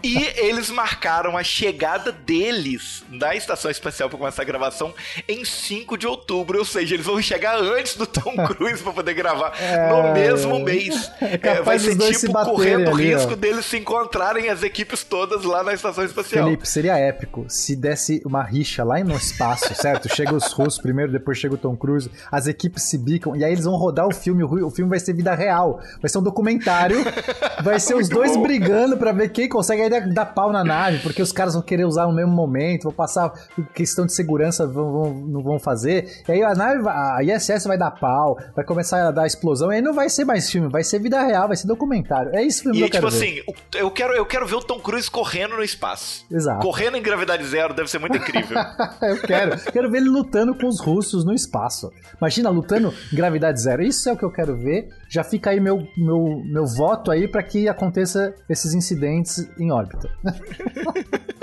E 0.04 0.18
eles 0.38 0.70
marcaram 0.70 1.36
a 1.38 1.44
chegada 1.44 2.12
deles 2.12 3.04
na 3.10 3.36
estação 3.36 3.72
espacial 3.72 4.08
pra 4.08 4.18
começar 4.20 4.44
a 4.44 4.46
gravação 4.46 4.94
em 5.28 5.44
5 5.44 5.98
de 5.98 6.06
outubro, 6.06 6.60
ou 6.60 6.66
seja, 6.66 6.94
eles 6.94 7.06
vão 7.06 7.20
chegar 7.22 7.58
antes 7.60 7.96
do 7.96 8.06
Tom 8.06 8.36
Cruise 8.46 8.84
pra 8.84 8.94
poder 8.94 9.14
gravar 9.16 9.54
no 9.90 10.14
mesmo 10.14 10.60
mês. 10.60 11.12
É 11.20 11.38
capaz 11.38 11.66
vai 11.66 11.80
ser 11.80 12.00
se 12.14 12.20
tipo 12.22 12.34
baterem 12.34 12.56
correndo 12.56 12.88
o 12.88 12.94
ali, 12.94 13.14
ó. 13.14 13.18
risco 13.18 13.36
deles 13.36 13.66
se 13.66 13.78
encontrarem 13.78 14.50
as 14.50 14.62
equipes 14.62 15.04
todas 15.04 15.44
lá 15.44 15.64
na 15.64 15.74
estação 15.74 16.04
espacial. 16.06 16.46
Felipe, 16.46 16.68
seria 16.68 16.98
épico 16.98 17.46
se 17.50 17.76
desse 17.76 18.22
uma 18.26 18.44
rixa 18.44 18.84
lá 18.84 19.00
no 19.04 19.16
espaço, 19.16 19.74
certo? 19.74 20.14
Chega 20.14 20.34
os 20.36 20.52
russos 20.52 20.80
primeiro, 20.80 21.12
depois 21.18 21.38
chega 21.38 21.56
o 21.56 21.58
Tom 21.58 21.76
Cruise, 21.76 22.10
as 22.32 22.48
equipes 22.48 22.84
se 22.84 22.98
bicam, 22.98 23.36
e 23.36 23.44
aí 23.44 23.52
eles 23.52 23.66
vão 23.66 23.76
rodar 23.76 24.08
o 24.08 24.14
filme, 24.14 24.44
o 24.44 24.70
filme 24.70 24.90
vai 24.90 25.00
ser 25.00 25.14
vida 25.14 25.34
real, 25.34 25.80
vai 26.02 26.10
ser 26.10 26.18
um 26.18 26.24
documentário, 26.24 26.98
vai 27.64 27.80
ser 27.80 27.96
os 27.96 28.08
dois 28.10 28.36
bom. 28.36 28.44
brigando 28.44 28.98
pra 28.98 29.12
ver 29.12 29.30
quem 29.30 29.48
consegue 29.50 29.82
aí 29.84 29.90
dar, 29.90 30.08
dar 30.10 30.26
pau 30.26 30.52
na 30.52 30.64
nave, 30.64 31.00
porque 31.00 31.22
os 31.22 31.32
caras 31.32 31.54
vão 31.54 31.64
querer 31.64 31.86
usar 31.86 32.06
no 32.08 32.14
mesmo 32.14 32.32
momento, 32.32 32.84
vão 32.84 32.94
passar 32.94 33.32
questão 33.74 34.06
de 34.06 34.14
segurança, 34.14 34.68
vão, 34.68 34.92
vão- 34.92 35.14
não 35.28 35.42
vão 35.44 35.60
fazer, 35.60 36.22
e 36.28 36.32
aí 36.32 36.44
a 36.44 36.54
nave, 36.54 36.88
a 36.88 37.20
ISS 37.24 37.66
vai 37.66 37.78
dar 37.78 37.92
pau, 37.92 38.38
vai 38.56 38.64
começar 38.66 39.08
a 39.08 39.12
dar 39.12 39.26
explosão, 39.26 39.72
e 39.72 39.76
aí 39.76 39.82
não 39.82 39.94
vai 39.94 40.10
ser 40.10 40.26
mais 40.26 40.50
filme, 40.50 40.68
vai 40.70 40.84
ser 40.84 41.00
vida 41.00 41.22
real, 41.24 41.48
vai 41.48 41.58
ser 41.58 41.68
documentário, 41.68 42.32
é 42.36 42.44
isso 42.44 42.64
filme 42.64 42.78
E 42.78 42.82
que 42.82 42.86
eu 42.88 42.92
quero 42.92 43.08
tipo 43.10 43.20
ver. 43.20 43.26
assim, 43.26 43.42
o- 43.48 43.78
eu 43.78 43.92
quero, 43.92 44.14
eu 44.14 44.26
quero 44.26 44.46
ver 44.48 44.56
o 44.56 44.62
Tom 44.62 44.80
Cruise 44.80 45.10
correndo 45.10 45.56
no 45.56 45.64
espaço. 45.64 46.26
Exato. 46.32 46.62
Correndo 46.62 46.98
em 46.98 47.02
gravidade 47.02 47.44
zero 47.46 47.74
deve 47.74 47.90
ser 47.90 48.00
muito 48.00 48.18
incrível. 48.18 48.58
eu 49.02 49.18
quero. 49.22 49.58
Quero 49.72 49.90
ver 49.92 49.98
ele 50.00 50.10
lutando 50.10 50.56
com 50.56 50.68
os 50.68 50.80
russos 50.80 51.05
no 51.14 51.34
espaço. 51.34 51.92
Imagina, 52.18 52.50
lutando 52.50 52.94
gravidade 53.14 53.62
zero. 53.62 53.84
Isso 53.84 54.10
é 54.10 54.14
o 54.14 54.18
que 54.18 54.26
eu 54.26 54.32
quero 54.32 54.58
ver. 54.58 54.90
Já 55.10 55.24
fica 55.24 55.52
aí 55.52 55.60
meu, 55.60 55.88
meu, 55.98 56.42
meu 56.46 56.66
voto 56.66 57.12
aí 57.12 57.28
pra 57.28 57.44
que 57.44 57.68
aconteça 57.68 58.34
esses 58.50 58.74
incidentes 58.74 59.48
em 59.60 59.72
órbita. 59.72 60.10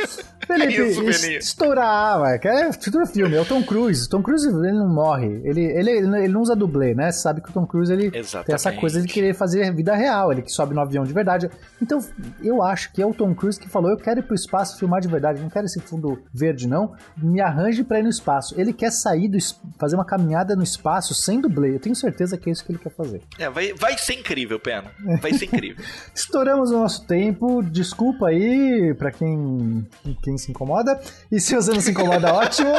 Felipe, 0.52 0.80
É 0.80 0.88
isso, 0.88 1.02
estourar, 1.38 2.20
ué, 2.22 2.38
que 2.38 2.48
é 2.48 2.72
futuro 2.72 3.06
filme. 3.06 3.36
É 3.36 3.40
o 3.40 3.44
Tom 3.44 3.62
Cruise. 3.62 4.08
Tom 4.08 4.22
Cruise, 4.22 4.46
ele 4.46 4.72
não 4.72 4.88
morre. 4.88 5.40
Ele, 5.44 5.62
ele, 5.62 5.90
ele 5.90 6.28
não 6.28 6.40
usa 6.42 6.54
dublê, 6.54 6.94
né? 6.94 7.10
Você 7.10 7.20
sabe 7.20 7.40
que 7.40 7.50
o 7.50 7.52
Tom 7.52 7.66
Cruise, 7.66 7.92
ele 7.92 8.10
tem 8.10 8.20
essa 8.20 8.42
Exatamente. 8.46 8.80
coisa 8.80 9.02
de 9.02 9.08
querer 9.08 9.34
fazer 9.34 9.72
vida 9.74 9.94
real. 9.94 10.32
Ele 10.32 10.42
que 10.42 10.52
sobe 10.52 10.74
no 10.74 10.80
avião 10.80 11.04
de 11.04 11.12
verdade. 11.12 11.50
Então, 11.80 11.98
eu 12.42 12.62
acho 12.62 12.92
que 12.92 13.02
é 13.02 13.06
o 13.06 13.14
Tom 13.14 13.34
Cruise 13.34 13.58
que 13.58 13.68
falou, 13.68 13.90
eu 13.90 13.96
quero 13.96 14.20
ir 14.20 14.22
pro 14.22 14.34
espaço 14.34 14.78
filmar 14.78 15.00
de 15.00 15.08
verdade. 15.08 15.40
Não 15.40 15.48
quero 15.50 15.66
esse 15.66 15.80
fundo 15.80 16.22
verde, 16.32 16.66
não. 16.68 16.94
Me 17.16 17.40
arranje 17.40 17.84
pra 17.84 17.98
ir 17.98 18.02
no 18.02 18.08
espaço. 18.10 18.54
Ele 18.60 18.72
quer 18.72 18.90
sair 18.90 19.28
do... 19.28 19.38
Fazer 19.78 19.94
uma 19.94 20.04
caminhada 20.04 20.54
no 20.54 20.62
espaço 20.62 21.14
sem 21.14 21.40
dublê. 21.40 21.74
Eu 21.74 21.80
tenho 21.80 21.94
certeza 21.94 22.36
que 22.36 22.48
é 22.48 22.52
isso 22.52 22.64
que 22.64 22.72
ele 22.72 22.78
quer 22.78 22.90
fazer. 22.90 23.22
É, 23.38 23.48
vai, 23.48 23.72
vai 23.74 23.96
ser 23.98 24.14
incrível, 24.14 24.58
Pena. 24.60 24.90
Vai 25.20 25.32
ser 25.34 25.46
incrível. 25.46 25.82
Estouramos 26.14 26.70
o 26.70 26.78
nosso 26.78 27.06
tempo. 27.06 27.62
Desculpa 27.62 28.28
aí 28.28 28.94
pra 28.94 29.10
quem, 29.10 29.86
quem 30.22 30.36
se 30.42 30.50
incomoda. 30.50 31.00
E 31.30 31.40
se 31.40 31.54
você 31.54 31.72
não 31.72 31.80
se 31.80 31.90
incomoda, 31.90 32.32
ótimo. 32.34 32.70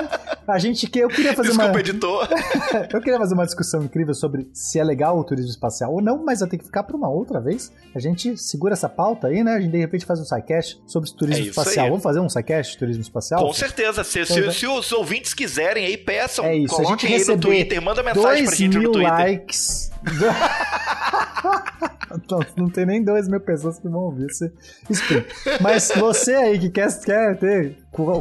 A 0.48 0.60
gente 0.60 0.88
que 0.88 1.00
eu 1.00 1.08
queria 1.08 1.34
fazer 1.34 1.50
Desculpa, 1.50 1.72
uma 1.72 1.80
editor. 1.80 2.28
eu 2.94 3.00
queria 3.02 3.18
fazer 3.18 3.34
uma 3.34 3.46
discussão 3.46 3.84
incrível 3.84 4.14
sobre 4.14 4.50
se 4.54 4.78
é 4.80 4.84
legal 4.84 5.18
o 5.18 5.24
turismo 5.24 5.50
espacial 5.50 5.94
ou 5.94 6.02
não, 6.02 6.24
mas 6.24 6.40
vai 6.42 6.50
ter 6.50 6.58
que 6.58 6.66
ficar 6.66 6.84
pra 6.84 6.96
uma 6.98 7.10
outra 7.10 7.40
vez. 7.40 7.72
A 7.96 8.00
gente 8.00 8.38
segura 8.38 8.74
essa 8.74 8.90
pauta 8.90 9.28
aí, 9.28 9.44
né? 9.44 9.54
A 9.54 9.60
gente 9.62 9.72
de 9.72 9.78
repente 9.80 10.06
faz 10.06 10.20
um 10.20 10.26
sidecast 10.26 10.82
sobre 10.86 11.10
turismo 11.12 11.46
É 11.46 11.48
espacial. 11.50 11.86
aí. 11.86 11.90
Vamos 11.90 12.04
fazer 12.04 12.20
um 12.20 12.28
sidecast 12.30 12.74
de 12.74 12.78
turismo 12.80 13.02
espacial? 13.04 13.46
Com 13.46 13.54
certeza. 13.54 14.04
Se, 14.04 14.26
se- 14.26 14.52
se 14.52 14.68
os 14.68 14.92
ouvintes 14.92 15.34
quiserem 15.34 15.86
aí, 15.86 15.98
peçam. 15.98 16.44
É 16.46 16.56
isso, 16.56 16.80
a 16.82 16.84
gente 16.84 17.06
aí 17.08 17.24
no 17.26 17.38
Twitter. 17.40 17.82
Manda 17.82 18.04
mensagem 18.04 18.44
pra 18.44 18.52
2 18.52 18.58
gente 18.58 18.78
no 18.78 18.92
Twitter. 18.92 19.12
likes. 19.14 19.92
não, 22.58 22.70
tem 22.70 22.86
nem 22.86 23.04
2 23.04 23.28
mil 23.28 23.40
pessoas 23.40 23.80
que 23.80 23.88
vão 23.88 24.02
ouvir 24.02 24.26
esse 24.26 24.52
spin. 24.90 25.24
Mas 25.62 25.92
você 25.96 26.34
aí 26.34 26.60
que 26.60 26.70
quer, 26.70 26.88
quer 27.04 27.38
ter, 27.38 27.78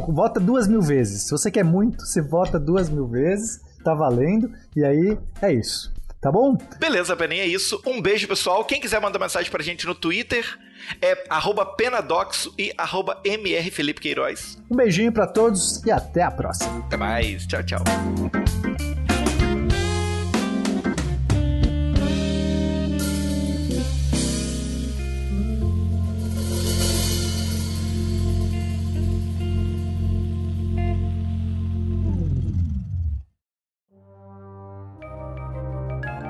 vota 0.09 0.39
duas 0.39 0.67
mil 0.67 0.81
vezes. 0.81 1.23
Se 1.23 1.31
você 1.31 1.49
quer 1.51 1.63
muito, 1.63 2.05
você 2.05 2.21
vota 2.21 2.59
duas 2.59 2.89
mil 2.89 3.07
vezes. 3.07 3.61
Tá 3.83 3.93
valendo. 3.93 4.49
E 4.75 4.83
aí, 4.83 5.17
é 5.41 5.51
isso. 5.51 5.91
Tá 6.21 6.31
bom? 6.31 6.57
Beleza, 6.79 7.17
Peninha, 7.17 7.43
é 7.43 7.47
isso. 7.47 7.81
Um 7.85 8.01
beijo, 8.01 8.25
pessoal. 8.29 8.63
Quem 8.63 8.79
quiser 8.79 9.01
mandar 9.01 9.19
mensagem 9.19 9.51
pra 9.51 9.61
gente 9.61 9.85
no 9.85 9.93
Twitter 9.93 10.45
é 11.01 11.15
penadoxo 11.77 12.53
e 12.57 12.73
arroba 12.77 13.21
mrfelipe 13.25 13.99
Queiroz. 13.99 14.57
Um 14.71 14.75
beijinho 14.77 15.11
pra 15.11 15.27
todos 15.27 15.83
e 15.85 15.91
até 15.91 16.21
a 16.21 16.31
próxima. 16.31 16.79
Até 16.79 16.95
mais. 16.95 17.45
Tchau, 17.45 17.63
tchau. 17.63 17.83